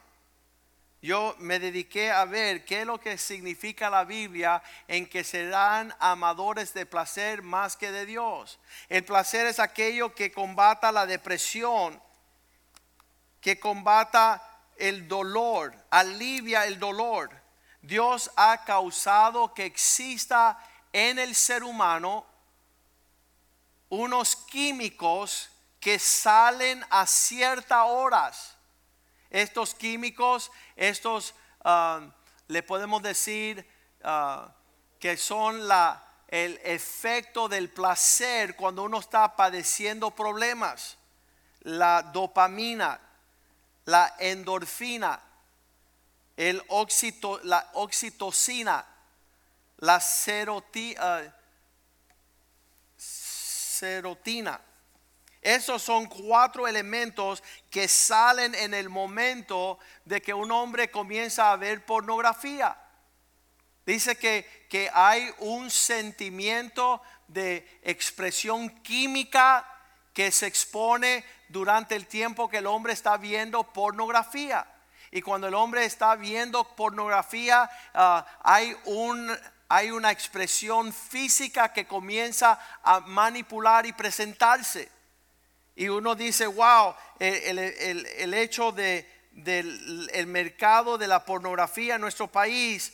Yo 1.01 1.35
me 1.37 1.59
dediqué 1.59 2.11
a 2.11 2.25
ver 2.25 2.65
qué 2.65 2.81
es 2.81 2.87
lo 2.87 2.99
que 2.99 3.17
significa 3.17 3.91
la 3.91 4.05
Biblia 4.05 4.63
en 4.87 5.07
que 5.07 5.23
serán 5.23 5.93
amadores 5.99 6.73
de 6.73 6.87
placer 6.87 7.43
más 7.43 7.77
que 7.77 7.91
de 7.91 8.07
Dios. 8.07 8.59
El 8.89 9.05
placer 9.05 9.45
es 9.45 9.59
aquello 9.59 10.15
que 10.15 10.31
combata 10.31 10.91
la 10.91 11.05
depresión, 11.05 12.01
que 13.45 13.59
combata 13.59 14.41
el 14.75 15.07
dolor, 15.07 15.71
alivia 15.91 16.65
el 16.65 16.79
dolor. 16.79 17.29
Dios 17.79 18.31
ha 18.35 18.65
causado 18.65 19.53
que 19.53 19.65
exista 19.65 20.57
en 20.91 21.19
el 21.19 21.35
ser 21.35 21.63
humano 21.63 22.25
unos 23.89 24.35
químicos 24.35 25.51
que 25.79 25.99
salen 25.99 26.83
a 26.89 27.05
ciertas 27.05 27.85
horas. 27.87 28.55
Estos 29.29 29.75
químicos, 29.75 30.51
estos, 30.75 31.35
ah, 31.63 32.01
le 32.47 32.63
podemos 32.63 33.03
decir 33.03 33.63
ah, 34.03 34.49
que 34.99 35.17
son 35.17 35.69
el 36.29 36.59
efecto 36.63 37.47
del 37.47 37.69
placer 37.69 38.55
cuando 38.55 38.81
uno 38.81 38.97
está 38.97 39.35
padeciendo 39.35 40.09
problemas. 40.09 40.97
La 41.61 42.01
dopamina, 42.01 42.99
la 43.85 44.15
endorfina, 44.19 45.21
el 46.35 46.61
oxito, 46.67 47.39
la 47.43 47.69
oxitocina, 47.73 48.85
la 49.77 50.01
ah, 50.97 51.21
serotina. 52.97 54.61
Esos 55.41 55.81
son 55.83 56.07
cuatro 56.07 56.67
elementos 56.67 57.43
que 57.69 57.87
salen 57.87 58.55
en 58.55 58.73
el 58.73 58.89
momento 58.89 59.77
de 60.03 60.21
que 60.21 60.33
un 60.33 60.51
hombre 60.51 60.89
comienza 60.89 61.51
a 61.51 61.55
ver 61.55 61.85
pornografía. 61.85 62.75
Dice 63.85 64.17
que, 64.17 64.65
que 64.67 64.89
hay 64.91 65.31
un 65.37 65.69
sentimiento 65.69 67.03
de 67.27 67.79
expresión 67.83 68.69
química 68.81 69.71
que 70.15 70.31
se 70.31 70.47
expone 70.47 71.23
durante 71.49 71.95
el 71.95 72.07
tiempo 72.07 72.49
que 72.49 72.57
el 72.57 72.67
hombre 72.67 72.93
está 72.93 73.17
viendo 73.17 73.63
pornografía. 73.63 74.65
Y 75.11 75.21
cuando 75.21 75.47
el 75.47 75.53
hombre 75.53 75.85
está 75.85 76.15
viendo 76.15 76.63
pornografía, 76.75 77.69
ah, 77.93 78.25
hay, 78.43 78.75
un, 78.85 79.31
hay 79.69 79.91
una 79.91 80.11
expresión 80.11 80.91
física 80.91 81.71
que 81.71 81.87
comienza 81.87 82.59
a 82.83 82.99
manipular 83.01 83.85
y 83.85 83.93
presentarse. 83.93 84.91
Y 85.75 85.89
uno 85.89 86.15
dice, 86.15 86.47
wow, 86.47 86.95
el, 87.19 88.33
hecho 88.33 88.71
de, 88.71 89.09
del 89.31 90.09
el 90.13 90.27
mercado 90.27 90.97
de 90.97 91.07
la 91.07 91.23
pornografía 91.25 91.95
en 91.95 92.01
nuestro 92.01 92.27
país 92.27 92.93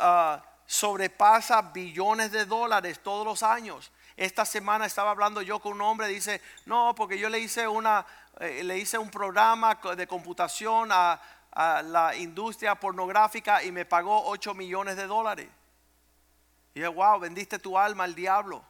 Ah, 0.00 0.42
sobrepasa 0.66 1.60
billones 1.60 2.30
de 2.30 2.44
dólares 2.44 3.00
todos 3.02 3.26
los 3.26 3.42
años. 3.42 3.90
Esta 4.16 4.44
semana 4.44 4.86
estaba 4.86 5.10
hablando 5.10 5.42
yo 5.42 5.60
con 5.60 5.72
un 5.72 5.82
hombre, 5.82 6.08
dice, 6.08 6.40
no, 6.66 6.94
porque 6.94 7.18
yo 7.18 7.28
le 7.28 7.38
hice, 7.38 7.66
una, 7.66 8.04
eh, 8.40 8.62
le 8.64 8.78
hice 8.78 8.98
un 8.98 9.10
programa 9.10 9.78
de 9.96 10.06
computación 10.06 10.90
a, 10.92 11.20
la 11.52 12.14
industria 12.14 12.76
pornográfica 12.76 13.64
y 13.64 13.72
me 13.72 13.84
pagó 13.84 14.24
8 14.26 14.54
millones 14.54 14.96
de 14.96 15.08
dólares. 15.08 15.48
Y 16.74 16.78
dije, 16.78 16.88
wow, 16.88 17.18
vendiste 17.18 17.58
tu 17.58 17.76
alma 17.76 18.04
al 18.04 18.14
diablo. 18.14 18.64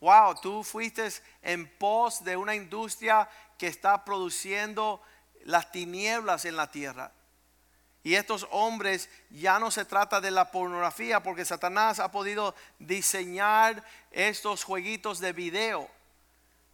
Wow, 0.00 0.36
tú 0.40 0.62
fuiste 0.62 1.08
en 1.42 1.68
pos 1.76 2.22
de 2.22 2.36
una 2.36 2.54
industria 2.54 3.28
que 3.58 3.66
está 3.66 4.04
produciendo 4.04 5.02
las 5.44 5.72
tinieblas 5.72 6.44
en 6.44 6.56
la 6.56 6.70
tierra. 6.70 7.12
Y 8.02 8.14
estos 8.14 8.46
hombres 8.50 9.10
ya 9.30 9.58
no 9.58 9.70
se 9.70 9.84
trata 9.84 10.20
de 10.20 10.30
la 10.30 10.50
pornografía 10.50 11.22
porque 11.22 11.44
Satanás 11.44 11.98
ha 11.98 12.10
podido 12.10 12.54
diseñar 12.78 13.84
estos 14.10 14.64
jueguitos 14.64 15.20
de 15.20 15.32
video. 15.32 15.88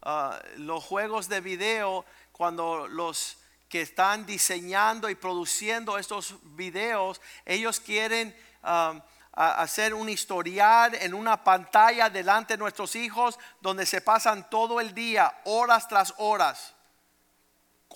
Ah, 0.02 0.38
los 0.58 0.84
juegos 0.84 1.28
de 1.28 1.40
video, 1.40 2.04
cuando 2.30 2.86
los 2.86 3.38
que 3.68 3.80
están 3.80 4.24
diseñando 4.24 5.10
y 5.10 5.16
produciendo 5.16 5.98
estos 5.98 6.36
videos, 6.54 7.20
ellos 7.44 7.80
quieren 7.80 8.36
ah, 8.62 9.02
hacer 9.32 9.94
un 9.94 10.08
historial 10.08 10.94
en 10.94 11.12
una 11.12 11.42
pantalla 11.42 12.08
delante 12.08 12.54
de 12.54 12.58
nuestros 12.58 12.94
hijos 12.94 13.36
donde 13.60 13.84
se 13.84 14.00
pasan 14.00 14.48
todo 14.48 14.80
el 14.80 14.94
día, 14.94 15.40
horas 15.44 15.88
tras 15.88 16.14
horas 16.18 16.75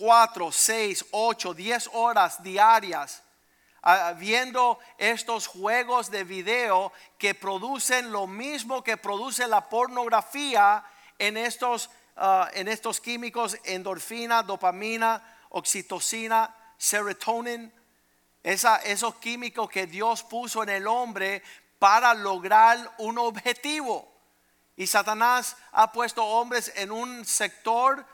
cuatro, 0.01 0.51
seis, 0.51 1.05
ocho, 1.11 1.53
diez 1.53 1.91
horas 1.93 2.43
diarias 2.43 3.23
viendo 4.17 4.79
estos 4.97 5.47
juegos 5.47 6.11
de 6.11 6.25
video 6.25 6.91
que 7.19 7.35
producen 7.35 8.11
lo 8.11 8.27
mismo 8.27 8.83
que 8.83 8.97
produce 8.97 9.47
la 9.47 9.69
pornografía 9.69 10.83
en 11.19 11.37
estos, 11.37 11.91
ah, 12.17 12.49
en 12.55 12.69
estos 12.69 12.99
químicos 13.01 13.59
endorfina, 13.65 14.43
dopamina, 14.43 15.23
oxitocina, 15.51 16.55
serotonin, 16.79 17.71
esos 18.43 19.15
químicos 19.17 19.69
que 19.69 19.87
Dios 19.87 20.23
puso 20.23 20.63
en 20.63 20.71
el 20.71 20.87
hombre 20.87 21.43
para 21.79 22.15
lograr 22.15 22.95
un 22.99 23.19
objetivo. 23.19 24.11
Y 24.77 24.87
Satanás 24.87 25.59
ha 25.73 25.93
puesto 25.93 26.25
hombres 26.25 26.73
en 26.77 26.91
un 26.91 27.27
sector 27.27 28.07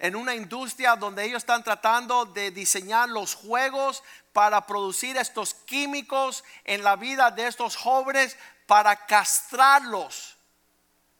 en 0.00 0.16
una 0.16 0.34
industria 0.34 0.96
donde 0.96 1.24
ellos 1.24 1.42
están 1.42 1.62
tratando 1.62 2.24
de 2.24 2.50
diseñar 2.50 3.10
los 3.10 3.34
juegos 3.34 4.02
para 4.32 4.66
producir 4.66 5.18
estos 5.18 5.52
químicos 5.52 6.42
en 6.64 6.82
la 6.82 6.96
vida 6.96 7.30
de 7.30 7.46
estos 7.46 7.76
jóvenes 7.76 8.36
para 8.66 9.06
castrarlos, 9.06 10.38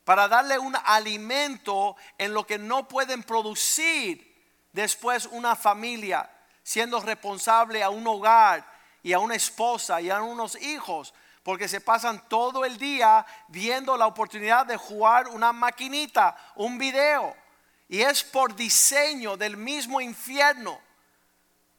para 0.05 0.29
darle 0.29 0.59
un 0.59 0.75
alimento 0.87 1.95
en 2.17 2.33
lo 2.33 2.47
que 2.47 2.59
no 2.59 2.89
pueden 2.89 3.23
producir 3.23 4.27
después 4.73 5.27
una 5.27 5.55
familia, 5.57 6.31
siendo 6.63 7.01
responsable 7.01 7.83
a 7.83 7.91
un 7.91 8.07
hogar 8.07 8.65
y 9.03 9.13
a 9.13 9.19
una 9.19 9.35
esposa 9.35 10.01
y 10.01 10.09
a 10.09 10.23
unos 10.23 10.61
hijos, 10.63 11.13
porque 11.43 11.69
se 11.69 11.83
pasan 11.83 12.27
todo 12.29 12.65
el 12.65 12.79
día 12.79 13.27
viendo 13.49 13.95
la 13.99 14.07
oportunidad 14.07 14.65
de 14.65 14.79
jugar 14.79 15.29
una 15.29 15.53
maquinita, 15.53 16.35
un 16.55 16.79
video 16.79 17.37
y 17.91 18.03
es 18.03 18.23
por 18.23 18.55
diseño 18.55 19.37
del 19.37 19.57
mismo 19.57 20.01
infierno 20.01 20.81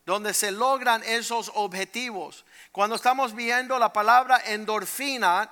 donde 0.05 0.33
se 0.33 0.51
logran 0.51 1.01
esos 1.05 1.49
objetivos. 1.55 2.43
Cuando 2.73 2.97
estamos 2.97 3.33
viendo 3.33 3.79
la 3.79 3.93
palabra 3.93 4.41
endorfina, 4.45 5.49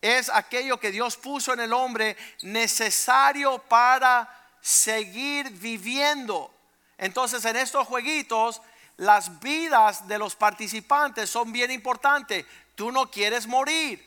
es 0.00 0.30
aquello 0.30 0.78
que 0.78 0.92
Dios 0.92 1.16
puso 1.16 1.52
en 1.52 1.58
el 1.58 1.72
hombre 1.72 2.16
necesario 2.42 3.58
para 3.58 4.32
seguir 4.60 5.50
viviendo. 5.50 6.54
Entonces 6.96 7.44
en 7.44 7.56
estos 7.56 7.88
jueguitos, 7.88 8.62
las 8.98 9.40
vidas 9.40 10.06
de 10.06 10.18
los 10.18 10.36
participantes 10.36 11.28
son 11.28 11.50
bien 11.50 11.72
importantes. 11.72 12.46
Tú 12.76 12.92
no 12.92 13.10
quieres 13.10 13.48
morir. 13.48 14.06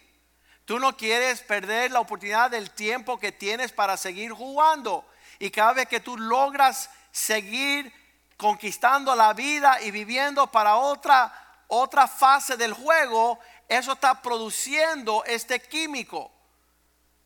Tú 0.64 0.80
no 0.80 0.96
quieres 0.96 1.42
perder 1.42 1.92
la 1.92 2.00
oportunidad 2.00 2.50
del 2.50 2.72
tiempo 2.72 3.20
que 3.20 3.34
tienes 3.34 3.74
para 3.74 3.98
seguir 3.98 4.32
jugando. 4.32 5.04
Y 5.40 5.50
cada 5.50 5.74
vez 5.74 5.88
que 5.88 6.02
tú 6.02 6.18
logras 6.18 6.90
seguir 7.12 7.92
conquistando 8.38 9.16
la 9.16 9.34
vida 9.34 9.82
y 9.82 9.92
viviendo 9.92 10.48
para 10.48 10.76
otra 10.76 11.34
otra 11.70 12.08
fase 12.08 12.58
del 12.58 12.74
juego, 12.74 13.40
eso 13.68 13.94
está 13.94 14.22
produciendo 14.22 15.24
este 15.26 15.62
químico. 15.62 16.32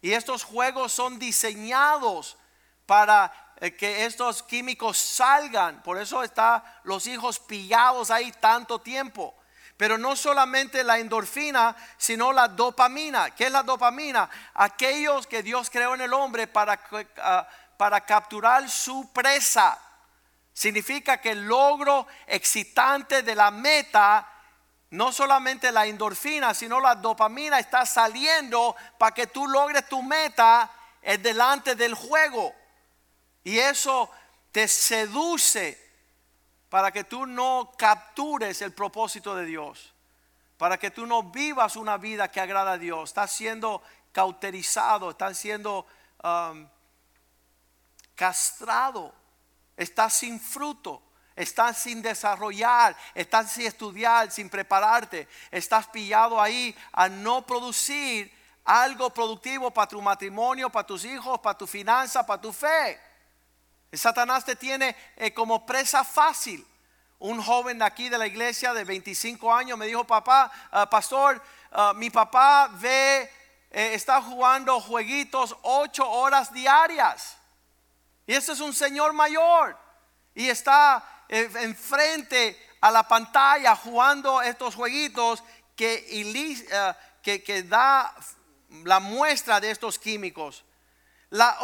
Y 0.01 0.11
estos 0.11 0.43
juegos 0.43 0.91
son 0.91 1.17
diseñados 1.17 2.37
para 2.85 3.33
eh, 3.61 3.73
que 3.73 4.05
estos 4.05 4.43
químicos 4.43 4.97
salgan. 4.97 5.81
Por 5.81 5.97
eso 5.97 6.23
están 6.23 6.61
los 6.83 7.07
hijos 7.07 7.39
pillados 7.39 8.11
ahí 8.11 8.33
tanto 8.33 8.79
tiempo. 8.79 9.33
Pero 9.77 9.97
no 9.97 10.15
solamente 10.17 10.83
la 10.83 10.99
endorfina, 10.99 11.73
sino 11.97 12.33
la 12.33 12.49
dopamina. 12.49 13.31
¿Qué 13.31 13.45
es 13.45 13.51
la 13.51 13.63
dopamina? 13.63 14.29
Aquellos 14.53 15.25
que 15.25 15.41
Dios 15.41 15.69
creó 15.69 15.95
en 15.95 16.01
el 16.01 16.13
hombre 16.13 16.47
para 16.47 16.79
uh, 16.91 17.62
para 17.83 17.99
capturar 17.99 18.69
su 18.69 19.11
presa. 19.11 19.77
Significa 20.53 21.19
que 21.19 21.31
el 21.31 21.45
logro 21.45 22.07
excitante 22.25 23.23
de 23.23 23.35
la 23.35 23.51
meta, 23.51 24.25
no 24.91 25.11
solamente 25.11 25.69
la 25.69 25.85
endorfina, 25.85 26.53
sino 26.53 26.79
la 26.79 26.95
dopamina 26.95 27.59
está 27.59 27.85
saliendo 27.85 28.73
para 28.97 29.13
que 29.13 29.27
tú 29.27 29.45
logres 29.49 29.89
tu 29.89 30.01
meta 30.01 30.71
es 31.01 31.21
delante 31.21 31.75
del 31.75 31.93
juego. 31.93 32.55
Y 33.43 33.59
eso 33.59 34.09
te 34.53 34.69
seduce 34.69 35.77
para 36.69 36.89
que 36.89 37.03
tú 37.03 37.25
no 37.25 37.73
captures 37.77 38.61
el 38.61 38.71
propósito 38.71 39.35
de 39.35 39.43
Dios, 39.43 39.93
para 40.57 40.77
que 40.77 40.89
tú 40.89 41.05
no 41.05 41.21
vivas 41.23 41.75
una 41.75 41.97
vida 41.97 42.31
que 42.31 42.39
agrada 42.39 42.71
a 42.71 42.77
Dios. 42.77 43.09
Estás 43.09 43.33
siendo 43.33 43.83
cauterizado, 44.13 45.09
estás 45.11 45.37
siendo 45.37 45.85
um, 46.23 46.65
castrado, 48.15 49.13
estás 49.75 50.13
sin 50.13 50.39
fruto, 50.39 51.01
estás 51.35 51.77
sin 51.77 52.01
desarrollar, 52.01 52.95
estás 53.15 53.51
sin 53.51 53.65
estudiar, 53.65 54.31
sin 54.31 54.49
prepararte, 54.49 55.27
estás 55.51 55.87
pillado 55.87 56.41
ahí 56.41 56.75
a 56.91 57.09
no 57.09 57.45
producir 57.45 58.31
algo 58.65 59.09
productivo 59.09 59.71
para 59.71 59.87
tu 59.87 60.01
matrimonio, 60.01 60.69
para 60.69 60.87
tus 60.87 61.05
hijos, 61.05 61.39
para 61.39 61.57
tu 61.57 61.67
finanza, 61.67 62.25
para 62.25 62.41
tu 62.41 62.53
fe. 62.53 62.99
Satanás 63.91 64.45
te 64.45 64.55
tiene 64.55 64.95
eh, 65.15 65.33
como 65.33 65.65
presa 65.65 66.03
fácil. 66.03 66.65
Un 67.19 67.41
joven 67.41 67.79
de 67.79 67.85
aquí 67.85 68.09
de 68.09 68.17
la 68.17 68.27
iglesia 68.27 68.73
de 68.73 68.83
25 68.83 69.53
años 69.53 69.77
me 69.77 69.85
dijo, 69.85 70.03
papá, 70.03 70.51
ah, 70.71 70.89
pastor, 70.89 71.41
ah, 71.71 71.93
mi 71.95 72.09
papá 72.09 72.69
ve, 72.73 73.29
eh, 73.71 73.93
está 73.93 74.21
jugando 74.21 74.81
jueguitos 74.81 75.55
ocho 75.61 76.09
horas 76.09 76.51
diarias. 76.51 77.37
Y 78.25 78.33
este 78.33 78.53
es 78.53 78.59
un 78.59 78.73
señor 78.73 79.13
mayor 79.13 79.77
y 80.33 80.49
está 80.49 81.25
eh, 81.29 81.49
enfrente 81.61 82.57
a 82.81 82.91
la 82.91 83.07
pantalla 83.07 83.75
jugando 83.75 84.41
estos 84.41 84.75
jueguitos 84.75 85.43
eh, 85.77 86.93
que, 87.21 87.43
que 87.43 87.63
da 87.63 88.15
la 88.83 88.99
muestra 88.99 89.59
de 89.59 89.71
estos 89.71 89.99
químicos. 89.99 90.63
La 91.29 91.57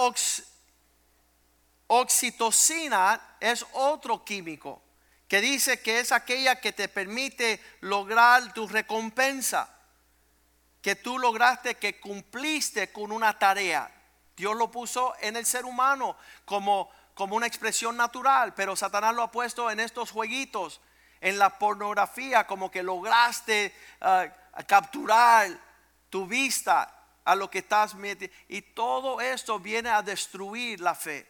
oxitocina 1.88 3.36
es 3.39 3.66
otro 3.74 4.24
químico 4.24 4.82
que 5.28 5.41
dice 5.41 5.80
que 5.80 5.99
es 5.99 6.12
aquella 6.12 6.60
que 6.60 6.74
te 6.74 6.88
permite 6.88 7.62
lograr 7.82 8.51
tu 8.51 8.68
recompensa, 8.68 9.70
que 10.82 10.95
tú 10.95 11.20
lograste, 11.20 11.76
que 11.76 11.99
cumpliste 11.99 12.91
con 12.91 13.12
una 13.12 13.38
tarea. 13.38 13.99
Dios 14.40 14.56
lo 14.56 14.72
puso 14.72 15.16
en 15.20 15.36
el 15.36 15.46
ser 15.46 15.66
humano 15.66 16.16
como, 16.46 16.90
como 17.14 17.36
una 17.36 17.46
expresión 17.46 17.98
natural, 17.98 18.54
pero 18.54 18.74
Satanás 18.74 19.14
lo 19.14 19.24
ha 19.24 19.32
puesto 19.32 19.70
en 19.70 19.82
estos 19.82 20.12
jueguitos, 20.12 20.80
en 21.20 21.38
la 21.38 21.60
pornografía, 21.60 22.48
como 22.48 22.72
que 22.72 22.82
lograste 22.82 23.76
ah, 24.00 24.28
capturar 24.66 25.50
tu 26.10 26.26
vista 26.26 26.90
a 27.26 27.36
lo 27.36 27.52
que 27.52 27.58
estás 27.58 27.96
metiendo. 27.96 28.34
Y 28.48 28.62
todo 28.62 29.20
esto 29.20 29.60
viene 29.60 29.90
a 29.90 30.02
destruir 30.02 30.80
la 30.80 30.96
fe, 30.96 31.28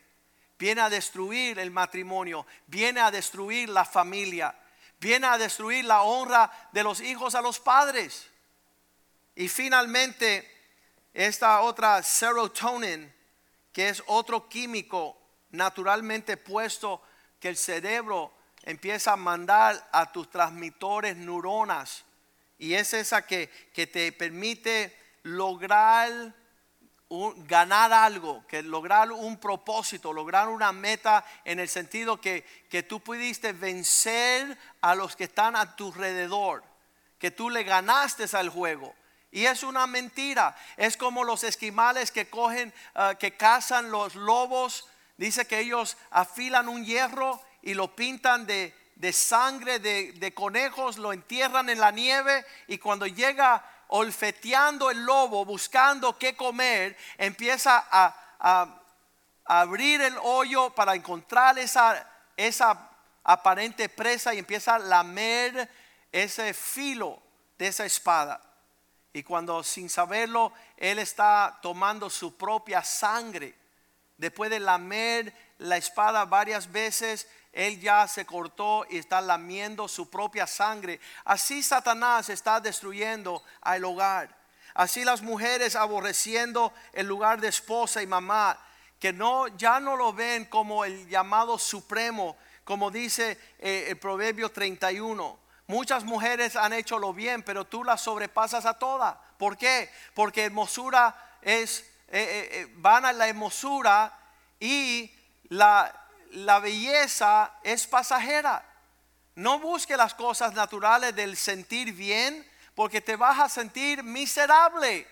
viene 0.60 0.82
a 0.82 0.89
destruir 0.91 1.57
el 1.57 1.72
matrimonio, 1.72 2.45
viene 2.68 2.99
a 2.99 3.10
destruir 3.10 3.70
la 3.70 3.86
familia, 3.86 4.53
viene 4.99 5.26
a 5.26 5.39
destruir 5.39 5.84
la 5.84 6.03
honra 6.03 6.51
de 6.74 6.84
los 6.84 7.01
hijos 7.01 7.34
a 7.34 7.41
los 7.41 7.60
padres. 7.60 8.30
Y 9.34 9.47
finalmente, 9.47 10.59
esta 11.28 11.59
otra 11.61 12.01
serotonin, 12.01 13.13
que 13.74 13.89
es 13.89 14.01
otro 14.07 14.47
químico 14.47 15.17
naturalmente 15.51 16.38
puesto 16.38 17.01
que 17.41 17.49
el 17.49 17.57
cerebro 17.57 18.32
empieza 18.63 19.13
a 19.13 19.17
mandar 19.17 19.89
a 19.91 20.11
tus 20.13 20.30
transmitores 20.30 21.17
neuronas. 21.17 22.05
Y 22.57 22.74
es 22.74 22.93
esa 22.93 23.26
que, 23.26 23.49
que 23.74 23.86
te 23.86 24.13
permite 24.13 24.97
lograr 25.24 26.34
ganar 27.47 27.91
algo, 27.91 28.45
que 28.47 28.63
lograr 28.63 29.11
un 29.11 29.41
propósito, 29.41 30.13
lograr 30.13 30.47
una 30.47 30.72
meta 30.72 31.26
en 31.43 31.59
el 31.59 31.67
sentido 31.67 32.22
que, 32.22 32.45
que 32.70 32.84
tú 32.84 33.01
pudiste 33.01 33.51
vencer 33.51 34.57
a 34.80 34.95
los 34.95 35.17
que 35.17 35.26
están 35.26 35.57
a 35.57 35.76
tu 35.76 35.88
alrededor, 35.88 36.63
que 37.17 37.30
tú 37.30 37.49
le 37.49 37.63
ganaste 37.63 38.26
al 38.38 38.47
juego. 38.47 38.95
Y 39.32 39.45
es 39.45 39.63
una 39.63 39.86
mentira. 39.88 40.55
Es 40.77 40.97
como 40.97 41.23
los 41.23 41.43
esquimales 41.43 42.11
que 42.11 42.30
cogen, 42.30 42.73
ah, 42.95 43.15
que 43.19 43.36
cazan 43.38 43.91
los 43.91 44.15
lobos. 44.15 44.88
Dice 45.17 45.45
que 45.45 45.59
ellos 45.59 45.97
afilan 46.11 46.69
un 46.69 46.86
hierro 46.86 47.41
y 47.61 47.73
lo 47.73 47.95
pintan 47.95 48.45
de, 48.45 48.73
sangre 49.13 49.80
de, 49.80 50.13
de, 50.13 50.34
conejos, 50.34 50.97
lo 50.97 51.13
entierran 51.13 51.69
en 51.69 51.80
la 51.80 51.91
nieve 51.91 52.45
y 52.67 52.77
cuando 52.77 53.05
llega 53.05 53.63
olfeteando 53.89 54.91
el 54.91 55.03
lobo, 55.03 55.45
buscando 55.45 56.17
qué 56.17 56.36
comer, 56.36 56.95
empieza 57.17 57.86
a, 57.91 58.75
abrir 59.45 59.99
el 60.01 60.15
hoyo 60.21 60.69
para 60.69 60.93
encontrar 60.93 61.57
esa, 61.57 62.07
esa 62.38 62.89
aparente 63.23 63.89
presa 63.89 64.34
y 64.34 64.38
empieza 64.38 64.75
a 64.75 64.80
lamer 64.80 65.67
ese 66.11 66.53
filo 66.53 67.19
de 67.57 67.67
esa 67.67 67.86
espada. 67.86 68.39
Y 69.12 69.24
cuando 69.24 69.64
sin 69.64 69.89
saberlo, 69.89 70.53
él 70.78 70.99
está 70.99 71.60
tomando 71.62 72.10
su 72.10 72.36
propia 72.38 72.84
sangre. 72.84 73.55
Después 74.18 74.49
de 74.49 74.60
lamer 74.60 75.34
la 75.57 75.78
espada 75.78 76.26
varias 76.26 76.72
veces, 76.72 77.28
él 77.51 77.80
ya 77.80 78.07
se 78.07 78.26
cortó 78.26 78.86
y 78.89 78.97
está 78.97 79.22
lamiendo 79.22 79.88
su 79.88 80.10
propia 80.10 80.45
sangre. 80.45 80.99
Así 81.26 81.64
Satanás 81.64 82.30
está 82.30 82.60
destruyendo 82.60 83.43
al 83.62 83.84
hogar. 83.84 84.38
Así 84.76 85.03
las 85.03 85.22
mujeres 85.22 85.76
aborreciendo 85.76 86.72
el 86.93 87.07
lugar 87.07 87.41
de 87.41 87.47
esposa 87.47 88.01
y 88.03 88.07
mamá, 88.07 88.57
que 88.99 89.12
no 89.12 89.47
ya 89.57 89.80
no 89.80 89.95
lo 89.95 90.14
ven 90.14 90.45
como 90.45 90.86
el 90.86 91.07
llamado 91.10 91.57
supremo, 91.57 92.38
como 92.64 92.91
dice 92.91 93.38
eh, 93.57 93.88
el 93.89 93.97
Proverbio 93.97 94.51
31. 94.51 95.39
Muchas 95.70 96.03
mujeres 96.03 96.55
han 96.55 96.74
hecho 96.74 96.97
lo 96.97 97.13
bien, 97.13 97.43
pero 97.43 97.63
tú 97.63 97.84
las 97.84 98.01
sobrepasas 98.01 98.65
a 98.65 98.80
todas. 98.80 99.15
¿Por 99.38 99.55
qué? 99.55 99.91
Porque 100.15 100.45
hermosura 100.45 101.15
es, 101.43 101.82
eh, 102.07 102.49
eh, 102.51 102.74
van 102.78 103.05
a 103.05 103.13
la 103.13 103.28
hermosura 103.28 104.11
y 104.59 105.13
la, 105.49 105.93
la 106.32 106.57
belleza 106.57 107.51
es 107.61 107.86
pasajera. 107.86 108.65
No 109.36 109.59
busque 109.59 109.95
las 109.95 110.15
cosas 110.15 110.55
naturales 110.55 111.15
del 111.15 111.38
sentir 111.38 111.93
bien, 111.93 112.51
porque 112.74 112.99
te 112.99 113.15
vas 113.15 113.38
a 113.38 113.47
sentir 113.47 114.01
miserable. 114.01 115.07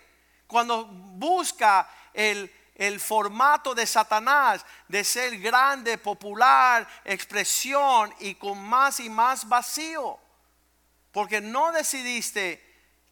Cuando 0.47 0.85
busca 0.85 1.87
el, 2.15 2.51
el 2.73 2.99
formato 2.99 3.75
de 3.75 3.85
Satanás 3.85 4.65
de 4.87 5.03
ser 5.03 5.37
grande, 5.37 5.99
popular, 5.99 6.87
expresión 7.05 8.11
y 8.21 8.33
con 8.33 8.57
más 8.57 8.99
y 8.99 9.07
más 9.07 9.47
vacío. 9.47 10.19
Porque 11.17 11.41
no 11.41 11.71
decidiste 11.71 12.63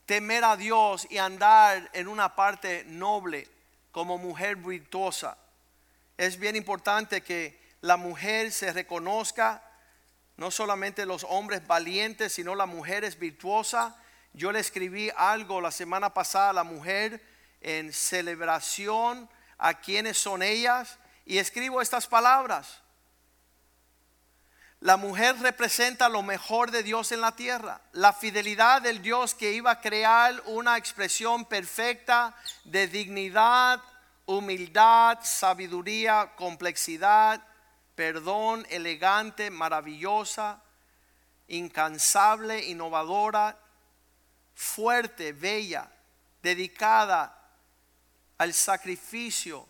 temer 0.06 0.44
a 0.44 0.56
Dios 0.56 1.08
y 1.10 1.18
andar 1.18 1.90
en 1.92 2.08
una 2.08 2.36
parte 2.36 2.84
noble 2.86 3.48
como 3.92 4.20
mujer 4.20 4.58
virtuosa. 4.58 5.36
Es 6.16 6.38
bien 6.38 6.56
importante 6.56 7.22
que 7.22 7.60
la 7.82 7.98
mujer 7.98 8.52
se 8.52 8.72
reconozca, 8.72 9.64
no 10.38 10.52
solamente 10.52 11.08
los 11.08 11.26
hombres 11.28 11.66
valientes, 11.66 12.34
sino 12.34 12.54
la 12.54 12.68
mujer 12.68 13.04
es 13.04 13.18
virtuosa. 13.18 13.96
Yo 14.34 14.52
le 14.52 14.60
escribí 14.60 15.10
algo 15.18 15.60
la 15.60 15.72
semana 15.72 16.14
pasada 16.14 16.52
a 16.52 16.54
la 16.54 16.64
mujer 16.64 17.26
en 17.60 17.92
celebración 17.92 19.28
a 19.58 19.82
quienes 19.82 20.20
son 20.20 20.44
ellas 20.44 21.00
y 21.26 21.40
escribo 21.40 21.82
estas 21.82 22.06
palabras. 22.06 22.84
La 24.86 24.98
mujer 24.98 25.40
representa 25.40 26.10
lo 26.10 26.22
mejor 26.22 26.70
de 26.70 26.84
Dios 26.84 27.12
en 27.12 27.20
la 27.20 27.36
tierra, 27.36 27.82
la 27.94 28.14
fidelidad 28.14 28.84
del 28.84 29.02
Dios 29.02 29.34
que 29.34 29.52
iba 29.52 29.72
a 29.72 29.82
crear 29.82 30.44
una 30.46 30.78
expresión 30.78 31.46
perfecta 31.46 32.36
de 32.66 32.88
dignidad, 32.88 33.82
humildad, 34.28 35.18
sabiduría, 35.24 36.34
complejidad, 36.36 37.44
perdón, 37.96 38.64
elegante, 38.70 39.50
maravillosa, 39.50 40.62
incansable, 41.48 42.64
innovadora, 42.66 43.58
fuerte, 44.54 45.34
bella, 45.34 45.90
dedicada 46.44 47.36
al 48.38 48.54
sacrificio, 48.54 49.68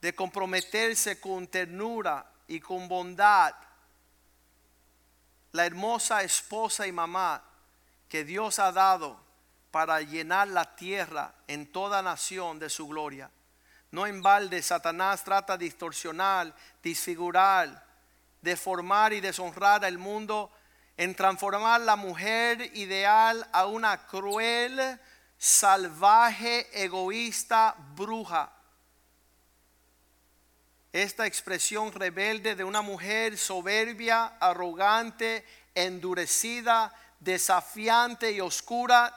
de 0.00 0.14
comprometerse 0.14 1.20
con 1.20 1.46
ternura 1.46 2.24
y 2.48 2.58
con 2.58 2.88
bondad. 2.88 3.54
La 5.54 5.66
hermosa 5.66 6.24
esposa 6.24 6.84
y 6.84 6.90
mamá 6.90 7.40
que 8.08 8.24
Dios 8.24 8.58
ha 8.58 8.72
dado 8.72 9.16
para 9.70 10.00
llenar 10.00 10.48
la 10.48 10.74
tierra 10.74 11.32
en 11.46 11.70
toda 11.70 12.02
nación 12.02 12.58
de 12.58 12.68
su 12.68 12.88
gloria. 12.88 13.30
No 13.92 14.08
en 14.08 14.20
balde 14.20 14.60
Satanás 14.62 15.22
trata 15.22 15.56
de 15.56 15.66
distorsionar, 15.66 16.52
disfigurar, 16.82 17.86
deformar 18.42 19.12
y 19.12 19.20
deshonrar 19.20 19.84
al 19.84 19.96
mundo 19.96 20.50
en 20.96 21.14
transformar 21.14 21.82
la 21.82 21.94
mujer 21.94 22.76
ideal 22.76 23.48
a 23.52 23.66
una 23.66 24.08
cruel, 24.08 24.98
salvaje, 25.38 26.82
egoísta, 26.82 27.76
bruja. 27.94 28.50
Esta 30.94 31.26
expresión 31.26 31.90
rebelde 31.90 32.54
de 32.54 32.62
una 32.62 32.80
mujer 32.80 33.36
soberbia, 33.36 34.36
arrogante, 34.38 35.44
endurecida, 35.74 36.94
desafiante 37.18 38.30
y 38.30 38.40
oscura 38.40 39.12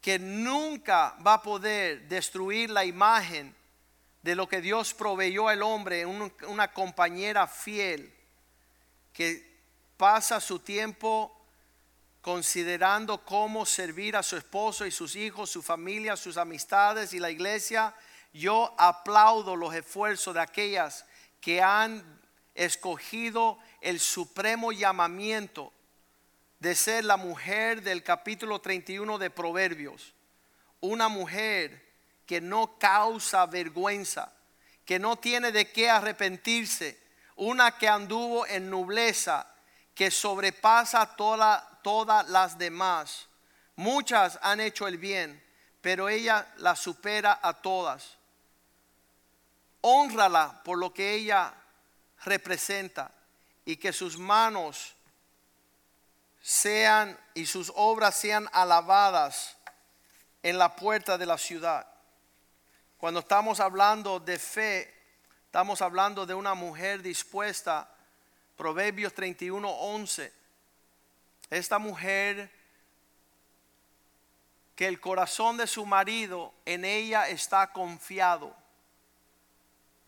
que 0.00 0.18
nunca 0.18 1.18
va 1.18 1.34
a 1.34 1.42
poder 1.42 2.08
destruir 2.08 2.70
la 2.70 2.86
imagen 2.86 3.54
de 4.22 4.34
lo 4.34 4.48
que 4.48 4.62
Dios 4.62 4.94
proveyó 4.94 5.48
al 5.48 5.62
hombre, 5.62 6.06
una 6.06 6.72
compañera 6.72 7.46
fiel 7.46 8.10
que 9.12 9.54
pasa 9.98 10.40
su 10.40 10.60
tiempo 10.60 11.30
considerando 12.22 13.22
cómo 13.22 13.66
servir 13.66 14.16
a 14.16 14.22
su 14.22 14.38
esposo 14.38 14.86
y 14.86 14.90
sus 14.90 15.14
hijos, 15.14 15.50
su 15.50 15.62
familia, 15.62 16.16
sus 16.16 16.38
amistades 16.38 17.12
y 17.12 17.18
la 17.18 17.30
iglesia. 17.30 17.94
Yo 18.36 18.74
aplaudo 18.76 19.56
los 19.56 19.74
esfuerzos 19.74 20.34
de 20.34 20.40
aquellas 20.40 21.06
que 21.40 21.62
han 21.62 22.20
escogido 22.54 23.58
el 23.80 23.98
supremo 23.98 24.72
llamamiento 24.72 25.72
de 26.58 26.74
ser 26.74 27.06
la 27.06 27.16
mujer 27.16 27.82
del 27.82 28.02
capítulo 28.02 28.60
31 28.60 29.16
de 29.16 29.30
Proverbios. 29.30 30.12
Una 30.80 31.08
mujer 31.08 31.82
que 32.26 32.42
no 32.42 32.78
causa 32.78 33.46
vergüenza, 33.46 34.30
que 34.84 34.98
no 34.98 35.16
tiene 35.16 35.50
de 35.50 35.72
qué 35.72 35.88
arrepentirse, 35.88 37.00
una 37.36 37.78
que 37.78 37.88
anduvo 37.88 38.46
en 38.46 38.68
nobleza, 38.68 39.46
que 39.94 40.10
sobrepasa 40.10 41.16
toda, 41.16 41.80
todas 41.82 42.28
las 42.28 42.58
demás. 42.58 43.28
Muchas 43.76 44.38
han 44.42 44.60
hecho 44.60 44.86
el 44.86 44.98
bien, 44.98 45.42
pero 45.80 46.10
ella 46.10 46.52
la 46.58 46.76
supera 46.76 47.40
a 47.42 47.54
todas. 47.54 48.18
Honrala 49.88 50.62
por 50.64 50.78
lo 50.78 50.92
que 50.92 51.14
ella 51.14 51.54
representa 52.24 53.12
y 53.64 53.76
que 53.76 53.92
sus 53.92 54.18
manos 54.18 54.96
sean 56.42 57.16
y 57.34 57.46
sus 57.46 57.72
obras 57.76 58.16
sean 58.16 58.48
alabadas 58.52 59.56
en 60.42 60.58
la 60.58 60.74
puerta 60.74 61.16
de 61.16 61.26
la 61.26 61.38
ciudad. 61.38 61.86
Cuando 62.98 63.20
estamos 63.20 63.60
hablando 63.60 64.18
de 64.18 64.40
fe, 64.40 64.92
estamos 65.44 65.80
hablando 65.80 66.26
de 66.26 66.34
una 66.34 66.54
mujer 66.54 67.00
dispuesta, 67.00 67.88
Proverbios 68.56 69.14
31, 69.14 69.70
11. 69.70 70.32
Esta 71.48 71.78
mujer 71.78 72.50
que 74.74 74.88
el 74.88 75.00
corazón 75.00 75.56
de 75.56 75.68
su 75.68 75.86
marido 75.86 76.52
en 76.64 76.84
ella 76.84 77.28
está 77.28 77.72
confiado. 77.72 78.65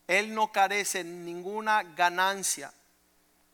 Él 0.09 0.33
no 0.33 0.51
carece 0.51 1.03
ninguna 1.03 1.83
ganancia. 1.83 2.73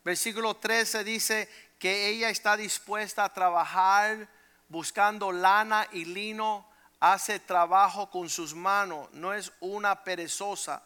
Versículo 0.06 0.56
13 0.56 1.04
dice 1.04 1.50
que 1.78 2.08
ella 2.08 2.30
está 2.30 2.56
dispuesta 2.56 3.26
a 3.26 3.34
trabajar 3.34 4.30
buscando 4.70 5.34
lana 5.34 5.86
y 5.92 6.06
lino, 6.06 6.66
hace 7.02 7.40
trabajo 7.40 8.10
con 8.10 8.30
sus 8.30 8.56
manos, 8.56 9.12
no 9.12 9.34
es 9.34 9.52
una 9.60 10.02
perezosa. 10.02 10.82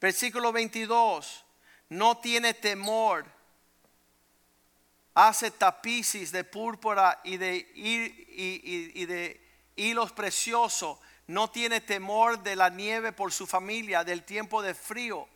Versículo 0.00 0.52
22, 0.52 1.44
no 1.88 2.18
tiene 2.18 2.54
temor, 2.54 3.26
hace 5.14 5.50
tapices 5.50 6.30
de 6.30 6.44
púrpura 6.44 7.20
y 7.24 7.38
de, 7.38 7.56
y, 7.74 9.04
de 9.04 9.40
hilos 9.74 10.12
preciosos, 10.12 10.98
no 11.28 11.48
tiene 11.48 11.80
temor 11.80 12.42
de 12.42 12.56
la 12.56 12.68
nieve 12.68 13.12
por 13.12 13.32
su 13.32 13.46
familia, 13.46 14.02
del 14.02 14.24
tiempo 14.24 14.60
de 14.60 14.74
frío 14.74 15.28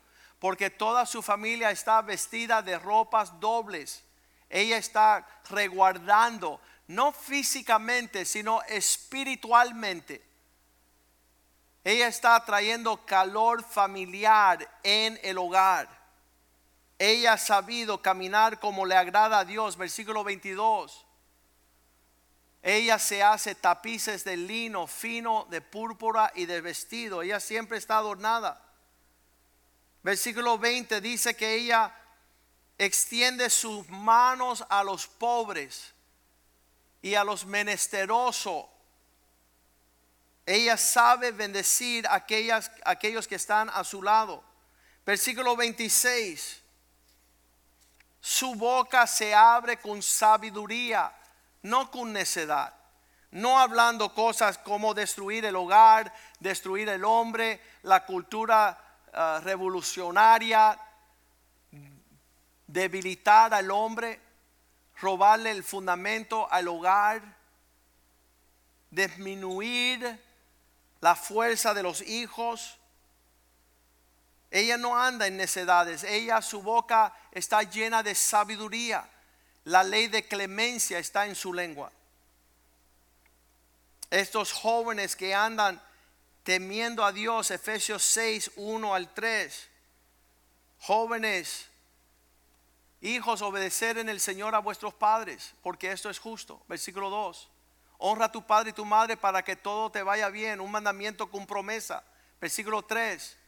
porque 0.43 0.70
toda 0.70 1.07
su 1.07 1.22
familia 1.22 1.70
está 1.70 2.03
vestida 2.03 2.62
de 2.62 2.76
ropas 2.76 3.38
dobles. 3.38 4.03
Ella 4.51 4.76
está 4.76 5.24
reguardando, 5.49 6.61
no 6.88 7.12
físicamente, 7.12 8.24
sino 8.24 8.61
espiritualmente. 8.62 10.20
Ella 11.84 12.09
está 12.09 12.45
trayendo 12.45 13.07
calor 13.07 13.62
familiar 13.62 14.68
en 14.82 15.16
el 15.22 15.38
hogar. 15.38 15.88
Ella 16.99 17.34
ha 17.34 17.38
sabido 17.38 18.03
caminar 18.03 18.59
como 18.59 18.84
le 18.84 18.97
agrada 18.97 19.38
a 19.38 19.45
Dios. 19.45 19.76
Versículo 19.76 20.24
22. 20.24 21.07
Ella 22.62 22.98
se 23.00 23.22
hace 23.22 23.56
tapices 23.56 24.22
de 24.22 24.36
lino 24.36 24.86
fino, 24.86 25.46
de 25.50 25.60
púrpura 25.60 26.32
y 26.36 26.46
de 26.46 26.60
vestido. 26.60 27.22
Ella 27.22 27.40
siempre 27.40 27.76
está 27.76 27.98
adornada. 27.98 28.64
Versículo 30.02 30.58
20 30.58 31.00
dice 31.00 31.34
que 31.34 31.54
ella 31.54 31.92
extiende 32.78 33.50
sus 33.50 33.88
manos 33.88 34.64
a 34.68 34.84
los 34.84 35.08
pobres 35.08 35.92
y 37.00 37.14
a 37.14 37.24
los 37.24 37.44
menesterosos. 37.44 38.66
Ella 40.46 40.76
sabe 40.76 41.30
bendecir 41.32 42.06
a 42.06 42.14
aquellas, 42.14 42.70
aquellos 42.84 43.28
que 43.28 43.36
están 43.36 43.70
a 43.70 43.84
su 43.84 44.02
lado. 44.02 44.42
Versículo 45.04 45.56
26. 45.56 46.60
Su 48.20 48.54
boca 48.54 49.06
se 49.06 49.34
abre 49.34 49.78
con 49.78 50.00
sabiduría, 50.00 51.12
no 51.62 51.90
con 51.90 52.12
necedad. 52.12 52.74
No 53.30 53.58
hablando 53.58 54.14
cosas 54.14 54.58
como 54.58 54.92
destruir 54.92 55.44
el 55.46 55.56
hogar, 55.56 56.12
destruir 56.38 56.88
el 56.88 57.04
hombre, 57.04 57.60
la 57.82 58.04
cultura 58.04 58.78
Ah, 59.14 59.40
revolucionaria, 59.44 60.78
debilitar 62.66 63.52
al 63.52 63.70
hombre, 63.70 64.18
robarle 64.98 65.50
el 65.50 65.62
fundamento 65.62 66.50
al 66.50 66.66
hogar, 66.68 67.20
disminuir 68.90 70.18
la 71.02 71.14
fuerza 71.14 71.74
de 71.74 71.82
los 71.82 72.00
hijos. 72.00 72.78
Ella 74.50 74.78
no 74.78 74.98
anda 74.98 75.26
en 75.26 75.36
necedades, 75.36 76.04
ella 76.04 76.40
su 76.40 76.62
boca 76.62 77.14
está 77.32 77.62
llena 77.64 78.02
de 78.02 78.14
sabiduría. 78.14 79.06
La 79.64 79.84
ley 79.84 80.08
de 80.08 80.26
clemencia 80.26 80.98
está 80.98 81.26
en 81.26 81.34
su 81.34 81.52
lengua. 81.52 81.92
Estos 84.10 84.52
jóvenes 84.52 85.16
que 85.16 85.34
andan 85.34 85.80
temiendo 86.42 87.04
a 87.04 87.12
Dios, 87.12 87.50
Efesios 87.50 88.02
6, 88.02 88.52
1 88.56 88.94
al 88.94 89.14
3. 89.14 89.68
Jóvenes, 90.80 91.68
hijos, 93.00 93.40
obedecer 93.40 93.98
en 93.98 94.08
el 94.08 94.20
Señor 94.20 94.54
a 94.54 94.58
vuestros 94.58 94.92
padres, 94.94 95.54
porque 95.62 95.92
esto 95.92 96.10
es 96.10 96.18
justo. 96.18 96.62
Versículo 96.68 97.08
2. 97.08 97.48
Honra 97.98 98.26
a 98.26 98.32
tu 98.32 98.44
padre 98.44 98.70
y 98.70 98.72
tu 98.72 98.84
madre 98.84 99.16
para 99.16 99.44
que 99.44 99.54
todo 99.54 99.90
te 99.90 100.02
vaya 100.02 100.28
bien. 100.28 100.60
Un 100.60 100.72
mandamiento 100.72 101.30
con 101.30 101.46
promesa. 101.46 102.02
Versículo 102.40 102.82
3. 102.82 103.38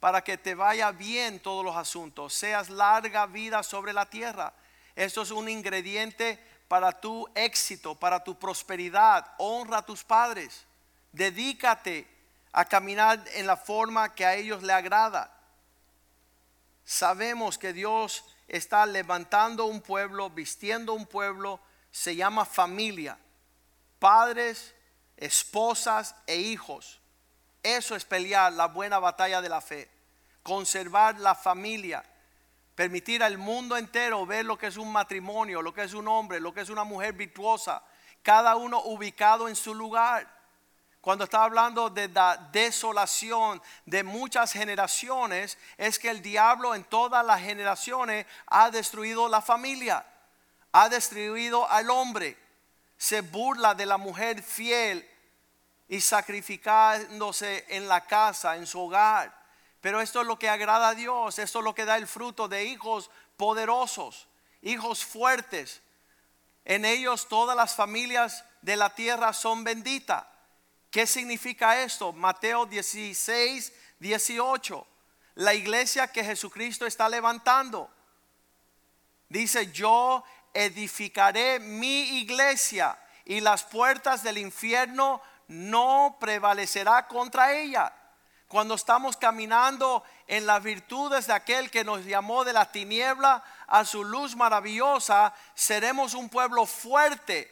Para 0.00 0.24
que 0.24 0.38
te 0.38 0.54
vaya 0.54 0.90
bien 0.92 1.40
todos 1.40 1.62
los 1.62 1.76
asuntos. 1.76 2.32
Seas 2.32 2.70
larga 2.70 3.26
vida 3.26 3.62
sobre 3.62 3.92
la 3.92 4.08
tierra. 4.08 4.54
Esto 4.96 5.22
es 5.22 5.30
un 5.30 5.48
ingrediente 5.48 6.38
para 6.68 6.92
tu 6.92 7.28
éxito, 7.34 7.94
para 7.94 8.22
tu 8.22 8.38
prosperidad. 8.38 9.34
Honra 9.38 9.78
a 9.78 9.86
tus 9.86 10.04
padres. 10.04 10.64
Dedícate 11.12 12.06
a 12.52 12.64
caminar 12.64 13.22
en 13.34 13.46
la 13.46 13.56
forma 13.56 14.14
que 14.14 14.24
a 14.24 14.34
ellos 14.34 14.62
le 14.62 14.72
agrada. 14.72 15.32
Sabemos 16.84 17.58
que 17.58 17.72
Dios 17.72 18.24
está 18.48 18.84
levantando 18.86 19.66
un 19.66 19.80
pueblo, 19.80 20.28
vistiendo 20.30 20.92
un 20.92 21.06
pueblo, 21.06 21.60
se 21.90 22.16
llama 22.16 22.44
familia, 22.44 23.18
padres, 23.98 24.74
esposas 25.16 26.14
e 26.26 26.36
hijos. 26.36 27.00
Eso 27.62 27.94
es 27.94 28.04
pelear 28.04 28.52
la 28.52 28.66
buena 28.66 28.98
batalla 28.98 29.40
de 29.40 29.48
la 29.48 29.60
fe, 29.60 29.88
conservar 30.42 31.18
la 31.20 31.34
familia, 31.34 32.04
permitir 32.74 33.22
al 33.22 33.38
mundo 33.38 33.76
entero 33.76 34.24
ver 34.26 34.44
lo 34.44 34.56
que 34.58 34.68
es 34.68 34.76
un 34.76 34.92
matrimonio, 34.92 35.62
lo 35.62 35.74
que 35.74 35.82
es 35.82 35.94
un 35.94 36.08
hombre, 36.08 36.40
lo 36.40 36.54
que 36.54 36.62
es 36.62 36.70
una 36.70 36.84
mujer 36.84 37.12
virtuosa, 37.14 37.82
cada 38.22 38.56
uno 38.56 38.80
ubicado 38.82 39.48
en 39.48 39.56
su 39.56 39.74
lugar 39.74 40.28
cuando 41.02 41.24
está 41.24 41.42
hablando 41.42 41.90
de 41.90 42.08
la 42.08 42.36
desolación 42.52 43.60
de 43.86 44.04
muchas 44.04 44.52
generaciones, 44.52 45.58
es 45.76 45.98
que 45.98 46.08
el 46.08 46.22
diablo 46.22 46.76
en 46.76 46.84
todas 46.84 47.26
las 47.26 47.40
generaciones 47.40 48.24
ha 48.46 48.70
destruido 48.70 49.28
la 49.28 49.42
familia, 49.42 50.06
ha 50.70 50.88
destruido 50.88 51.68
al 51.68 51.90
hombre, 51.90 52.38
se 52.96 53.20
burla 53.20 53.74
de 53.74 53.84
la 53.84 53.96
mujer 53.96 54.44
fiel 54.44 55.04
y 55.88 56.00
sacrificándose 56.00 57.66
en 57.68 57.88
la 57.88 58.06
casa, 58.06 58.54
en 58.54 58.68
su 58.68 58.80
hogar. 58.82 59.41
Pero 59.82 60.00
esto 60.00 60.20
es 60.20 60.26
lo 60.28 60.38
que 60.38 60.48
agrada 60.48 60.90
a 60.90 60.94
Dios, 60.94 61.40
esto 61.40 61.58
es 61.58 61.64
lo 61.64 61.74
que 61.74 61.84
da 61.84 61.96
el 61.96 62.06
fruto 62.06 62.46
de 62.46 62.64
hijos 62.64 63.10
poderosos, 63.36 64.28
hijos 64.62 65.04
fuertes. 65.04 65.82
En 66.64 66.84
ellos 66.84 67.26
todas 67.28 67.56
las 67.56 67.74
familias 67.74 68.44
de 68.62 68.76
la 68.76 68.94
tierra 68.94 69.32
son 69.32 69.64
benditas. 69.64 70.24
¿Qué 70.92 71.04
significa 71.04 71.82
esto? 71.82 72.12
Mateo 72.12 72.64
16, 72.64 73.72
18. 73.98 74.86
La 75.34 75.52
iglesia 75.52 76.12
que 76.12 76.22
Jesucristo 76.22 76.86
está 76.86 77.08
levantando. 77.08 77.90
Dice, 79.28 79.72
yo 79.72 80.22
edificaré 80.54 81.58
mi 81.58 82.20
iglesia 82.20 82.96
y 83.24 83.40
las 83.40 83.64
puertas 83.64 84.22
del 84.22 84.38
infierno 84.38 85.20
no 85.48 86.18
prevalecerá 86.20 87.08
contra 87.08 87.52
ella. 87.52 87.92
Cuando 88.52 88.74
estamos 88.74 89.16
caminando 89.16 90.04
en 90.26 90.44
las 90.44 90.62
virtudes 90.62 91.26
de 91.26 91.32
aquel 91.32 91.70
que 91.70 91.84
nos 91.84 92.04
llamó 92.04 92.44
de 92.44 92.52
la 92.52 92.70
tiniebla 92.70 93.42
a 93.66 93.82
su 93.86 94.04
luz 94.04 94.36
maravillosa, 94.36 95.32
seremos 95.54 96.12
un 96.12 96.28
pueblo 96.28 96.66
fuerte. 96.66 97.50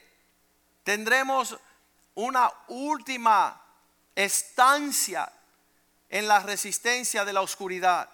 Tendremos 0.84 1.58
una 2.16 2.52
última 2.68 3.62
estancia 4.14 5.32
en 6.10 6.28
la 6.28 6.40
resistencia 6.40 7.24
de 7.24 7.32
la 7.32 7.40
oscuridad, 7.40 8.10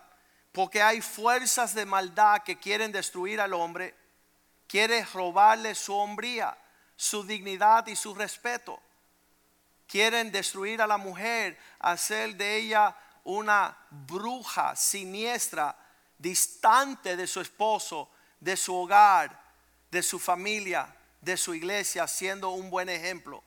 porque 0.52 0.80
hay 0.80 1.00
fuerzas 1.00 1.74
de 1.74 1.86
maldad 1.86 2.44
que 2.44 2.56
quieren 2.56 2.92
destruir 2.92 3.40
al 3.40 3.52
hombre, 3.54 3.96
quiere 4.68 5.04
robarle 5.06 5.74
su 5.74 5.92
hombría, 5.92 6.56
su 6.94 7.24
dignidad 7.24 7.88
y 7.88 7.96
su 7.96 8.14
respeto. 8.14 8.80
Quieren 9.86 10.32
destruir 10.32 10.82
a 10.82 10.86
la 10.86 10.96
mujer, 10.96 11.58
hacer 11.78 12.36
de 12.36 12.56
ella 12.56 12.96
una 13.24 13.76
bruja 13.90 14.74
siniestra, 14.76 15.76
distante 16.18 17.16
de 17.16 17.26
su 17.26 17.40
esposo, 17.40 18.10
de 18.40 18.56
su 18.56 18.74
hogar, 18.74 19.40
de 19.90 20.02
su 20.02 20.18
familia, 20.18 20.94
de 21.20 21.36
su 21.36 21.54
iglesia, 21.54 22.06
siendo 22.06 22.50
un 22.50 22.70
buen 22.70 22.88
ejemplo. 22.88 23.42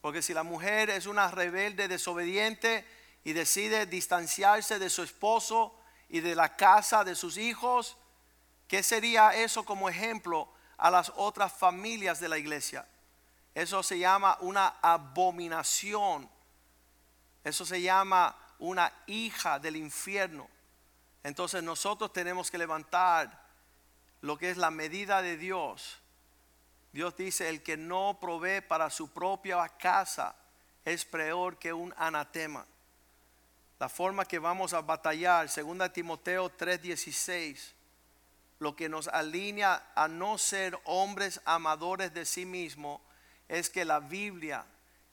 Porque 0.00 0.22
si 0.22 0.34
la 0.34 0.42
mujer 0.42 0.90
es 0.90 1.06
una 1.06 1.30
rebelde 1.30 1.88
desobediente 1.88 2.84
y 3.24 3.32
decide 3.32 3.86
distanciarse 3.86 4.78
de 4.78 4.90
su 4.90 5.02
esposo 5.02 5.78
y 6.08 6.20
de 6.20 6.34
la 6.34 6.56
casa 6.56 7.04
de 7.04 7.14
sus 7.14 7.36
hijos, 7.36 7.96
¿qué 8.68 8.82
sería 8.82 9.30
eso 9.30 9.64
como 9.64 9.88
ejemplo 9.88 10.48
a 10.76 10.90
las 10.90 11.12
otras 11.16 11.52
familias 11.52 12.18
de 12.20 12.28
la 12.28 12.38
iglesia? 12.38 12.86
Eso 13.54 13.82
se 13.82 13.98
llama 13.98 14.38
una 14.40 14.76
abominación. 14.80 16.28
Eso 17.44 17.64
se 17.64 17.82
llama 17.82 18.36
una 18.58 18.92
hija 19.06 19.58
del 19.58 19.76
infierno. 19.76 20.48
Entonces 21.22 21.62
nosotros 21.62 22.12
tenemos 22.12 22.50
que 22.50 22.58
levantar 22.58 23.42
lo 24.20 24.38
que 24.38 24.50
es 24.50 24.56
la 24.56 24.70
medida 24.70 25.22
de 25.22 25.36
Dios 25.36 26.02
Dios 26.92 27.16
dice, 27.16 27.48
el 27.48 27.62
que 27.62 27.76
no 27.76 28.18
provee 28.20 28.60
para 28.60 28.90
su 28.90 29.08
propia 29.08 29.66
casa 29.68 30.34
es 30.84 31.04
peor 31.06 31.58
que 31.58 31.72
un 31.72 31.94
anatema. 31.96 32.66
La 33.78 33.88
forma 33.88 34.26
que 34.26 34.38
vamos 34.38 34.74
a 34.74 34.82
batallar, 34.82 35.48
2 35.48 35.92
Timoteo 35.92 36.50
3:16, 36.50 37.72
lo 38.58 38.76
que 38.76 38.90
nos 38.90 39.08
alinea 39.08 39.90
a 39.94 40.06
no 40.06 40.36
ser 40.36 40.78
hombres 40.84 41.40
amadores 41.46 42.12
de 42.12 42.26
sí 42.26 42.44
mismo, 42.44 43.00
es 43.52 43.70
que 43.70 43.84
la 43.84 44.00
Biblia 44.00 44.64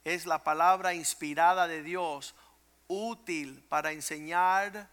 es 0.04 0.26
la 0.26 0.44
palabra 0.44 0.96
inspirada 0.96 1.68
de 1.68 1.84
Dios, 1.84 2.34
útil 2.88 3.64
para 3.70 3.92
enseñar, 3.92 4.90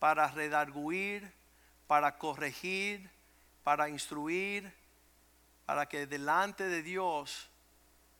para 0.00 0.28
redarguir, 0.28 1.32
para 1.86 2.18
corregir, 2.18 3.08
para 3.62 3.88
instruir 3.88 4.72
para 5.68 5.84
que 5.84 6.06
delante 6.06 6.66
de 6.66 6.82
Dios 6.82 7.46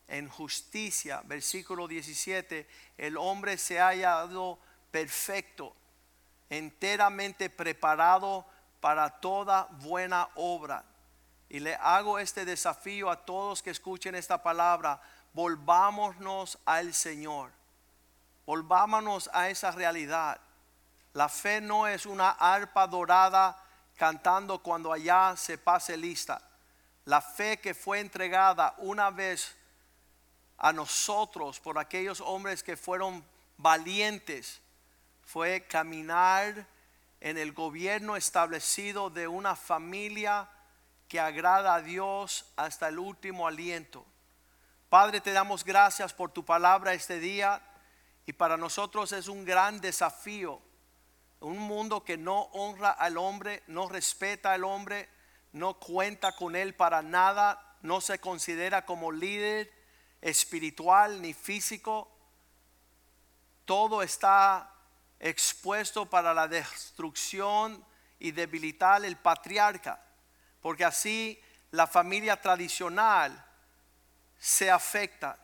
en 0.06 0.28
justicia, 0.28 1.22
versículo 1.24 1.88
17, 1.88 2.68
el 2.98 3.16
hombre 3.16 3.56
se 3.56 3.80
haya 3.80 4.10
dado 4.10 4.58
perfecto, 4.90 5.74
enteramente 6.50 7.48
preparado 7.48 8.44
para 8.82 9.08
toda 9.08 9.66
buena 9.80 10.28
obra. 10.34 10.84
Y 11.48 11.60
le 11.60 11.74
hago 11.76 12.18
este 12.18 12.44
desafío 12.44 13.10
a 13.10 13.24
todos 13.24 13.62
que 13.62 13.70
escuchen 13.70 14.14
esta 14.14 14.42
palabra, 14.42 15.00
volvámonos 15.32 16.58
al 16.66 16.92
Señor, 16.92 17.50
volvámonos 18.44 19.30
a 19.32 19.48
esa 19.48 19.70
realidad. 19.70 20.40
La 21.14 21.28
fe 21.28 21.60
no 21.60 21.86
es 21.86 22.06
una 22.06 22.30
arpa 22.30 22.86
dorada 22.86 23.56
cantando 23.96 24.62
cuando 24.62 24.92
allá 24.92 25.34
se 25.36 25.58
pase 25.58 25.96
lista. 25.96 26.40
La 27.06 27.20
fe 27.20 27.58
que 27.58 27.74
fue 27.74 28.00
entregada 28.00 28.74
una 28.78 29.10
vez 29.10 29.56
a 30.58 30.72
nosotros 30.72 31.58
por 31.60 31.78
aquellos 31.78 32.20
hombres 32.20 32.62
que 32.62 32.76
fueron 32.76 33.24
valientes 33.56 34.60
fue 35.24 35.66
caminar 35.66 36.66
en 37.20 37.38
el 37.38 37.52
gobierno 37.52 38.16
establecido 38.16 39.10
de 39.10 39.26
una 39.26 39.56
familia 39.56 40.48
que 41.08 41.18
agrada 41.18 41.74
a 41.74 41.82
Dios 41.82 42.52
hasta 42.56 42.88
el 42.88 42.98
último 42.98 43.48
aliento. 43.48 44.04
Padre, 44.88 45.20
te 45.20 45.32
damos 45.32 45.64
gracias 45.64 46.12
por 46.12 46.30
tu 46.30 46.44
palabra 46.44 46.94
este 46.94 47.18
día 47.18 47.62
y 48.26 48.32
para 48.32 48.56
nosotros 48.56 49.12
es 49.12 49.28
un 49.28 49.44
gran 49.44 49.80
desafío. 49.80 50.60
Un 51.40 51.58
mundo 51.58 52.04
que 52.04 52.16
no 52.16 52.42
honra 52.52 52.90
al 52.90 53.16
hombre, 53.16 53.62
no 53.68 53.88
respeta 53.88 54.52
al 54.52 54.64
hombre, 54.64 55.08
no 55.52 55.74
cuenta 55.78 56.34
con 56.36 56.56
él 56.56 56.74
para 56.74 57.02
nada, 57.02 57.76
no 57.82 58.00
se 58.00 58.18
considera 58.18 58.84
como 58.84 59.12
líder 59.12 59.72
espiritual 60.20 61.22
ni 61.22 61.32
físico. 61.32 62.10
Todo 63.64 64.02
está 64.02 64.74
expuesto 65.20 66.06
para 66.06 66.34
la 66.34 66.48
destrucción 66.48 67.84
y 68.18 68.32
debilitar 68.32 69.04
el 69.04 69.16
patriarca, 69.16 70.02
porque 70.68 70.84
así 70.84 71.40
la 71.70 71.86
familia 71.86 72.38
tradicional 72.42 73.42
se 74.38 74.70
afecta. 74.70 75.38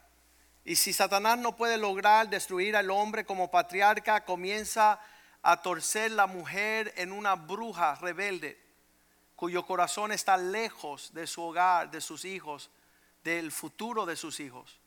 Y 0.66 0.77
si 0.77 0.93
Satanás 0.93 1.39
no 1.39 1.57
puede 1.57 1.79
lograr 1.79 2.29
destruir 2.29 2.77
al 2.77 2.91
hombre 2.91 3.25
como 3.25 3.51
patriarca, 3.51 4.27
comienza 4.27 5.01
a 5.41 5.62
torcer 5.62 6.11
la 6.11 6.27
mujer 6.27 6.93
en 6.99 7.11
una 7.11 7.37
bruja 7.37 7.95
rebelde 7.95 8.62
cuyo 9.35 9.64
corazón 9.64 10.12
está 10.12 10.37
lejos 10.37 11.14
de 11.14 11.27
su 11.27 11.43
hogar, 11.43 11.91
de 11.91 12.03
sus 12.03 12.27
hijos, 12.27 12.68
del 13.22 13.51
futuro 13.51 14.05
de 14.05 14.16
sus 14.16 14.41
hijos, 14.41 14.79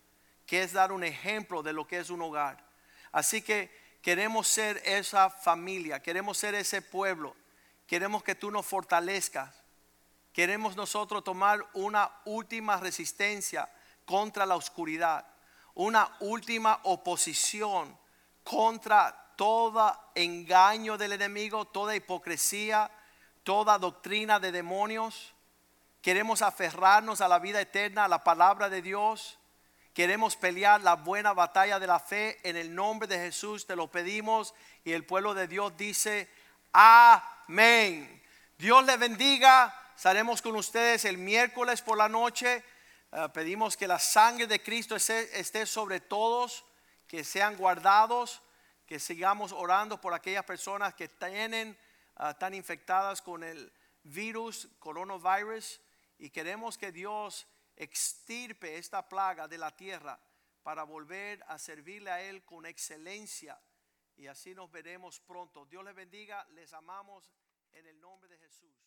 que 0.46 0.62
es 0.62 0.72
dar 0.72 0.92
un 0.92 1.04
ejemplo 1.04 1.64
de 1.64 1.74
lo 1.74 1.88
que 1.88 1.98
es 1.98 2.12
un 2.12 2.22
hogar. 2.22 2.64
Así 3.12 3.42
que 3.42 3.72
queremos 4.04 4.48
ser 4.48 4.84
esa 4.86 5.32
familia, 5.32 6.00
queremos 6.04 6.38
ser 6.38 6.54
ese 6.54 6.84
pueblo, 6.84 7.36
queremos 7.88 8.22
que 8.22 8.36
tú 8.36 8.52
nos 8.52 8.68
fortalezcas, 8.68 9.64
queremos 10.38 10.76
nosotros 10.76 11.24
tomar 11.24 11.68
una 11.74 12.12
última 12.26 12.78
resistencia 12.78 13.68
contra 14.06 14.46
la 14.46 14.56
oscuridad, 14.56 15.26
una 15.74 16.16
última 16.20 16.80
oposición 16.84 17.98
contra 18.44 19.34
todo 19.36 20.00
engaño 20.14 20.96
del 20.96 21.14
enemigo, 21.14 21.66
toda 21.66 21.96
hipocresía, 21.96 22.92
toda 23.42 23.80
doctrina 23.80 24.40
de 24.40 24.52
demonios. 24.52 25.34
Queremos 26.04 26.44
aferrarnos 26.44 27.20
a 27.22 27.28
la 27.28 27.40
vida 27.40 27.60
eterna, 27.60 28.06
a 28.06 28.08
la 28.08 28.24
palabra 28.24 28.70
de 28.70 28.84
Dios. 28.84 29.40
Queremos 29.92 30.36
pelear 30.36 30.82
la 30.82 30.98
buena 30.98 31.34
batalla 31.34 31.80
de 31.80 31.88
la 31.88 32.00
fe 32.00 32.48
en 32.48 32.58
el 32.58 32.76
nombre 32.76 33.08
de 33.08 33.18
Jesús. 33.18 33.66
Te 33.66 33.76
lo 33.76 33.90
pedimos 33.90 34.54
y 34.86 34.92
el 34.92 35.04
pueblo 35.04 35.34
de 35.34 35.48
Dios 35.48 35.76
dice, 35.76 36.30
amén. 36.74 38.22
Dios 38.60 38.86
le 38.86 38.98
bendiga. 38.98 39.86
Estaremos 39.98 40.44
con 40.44 40.56
ustedes 40.56 41.06
el 41.06 41.18
miércoles 41.18 41.82
por 41.82 41.98
la 41.98 42.08
noche. 42.08 42.64
Eh, 43.12 43.30
pedimos 43.34 43.76
que 43.76 43.88
la 43.88 43.98
sangre 43.98 44.46
de 44.46 44.62
Cristo 44.62 44.96
esté 44.96 45.66
sobre 45.66 46.02
todos, 46.02 46.64
que 47.08 47.24
sean 47.24 47.58
guardados, 47.58 48.44
que 48.86 49.00
sigamos 49.00 49.52
orando 49.52 50.00
por 50.00 50.14
aquellas 50.14 50.46
personas 50.46 50.94
que 50.94 51.08
tienen 51.08 51.76
están 52.30 52.54
infectadas 52.54 53.24
con 53.24 53.44
el 53.44 53.74
virus, 54.04 54.70
coronavirus, 54.78 55.82
y 56.20 56.30
queremos 56.30 56.78
que 56.78 56.92
Dios 56.92 57.48
extirpe 57.76 58.78
esta 58.78 59.10
plaga 59.10 59.48
de 59.48 59.58
la 59.58 59.76
tierra 59.76 60.20
para 60.62 60.84
volver 60.84 61.44
a 61.48 61.58
servirle 61.58 62.12
a 62.12 62.22
Él 62.22 62.46
con 62.46 62.68
excelencia. 62.68 63.60
Y 64.16 64.28
así 64.28 64.54
nos 64.54 64.72
veremos 64.72 65.20
pronto. 65.22 65.66
Dios 65.66 65.84
les 65.84 65.96
bendiga, 65.96 66.46
les 66.52 66.72
amamos 66.74 67.32
en 67.72 67.88
el 67.88 68.00
nombre 68.00 68.30
de 68.30 68.38
Jesús. 68.38 68.87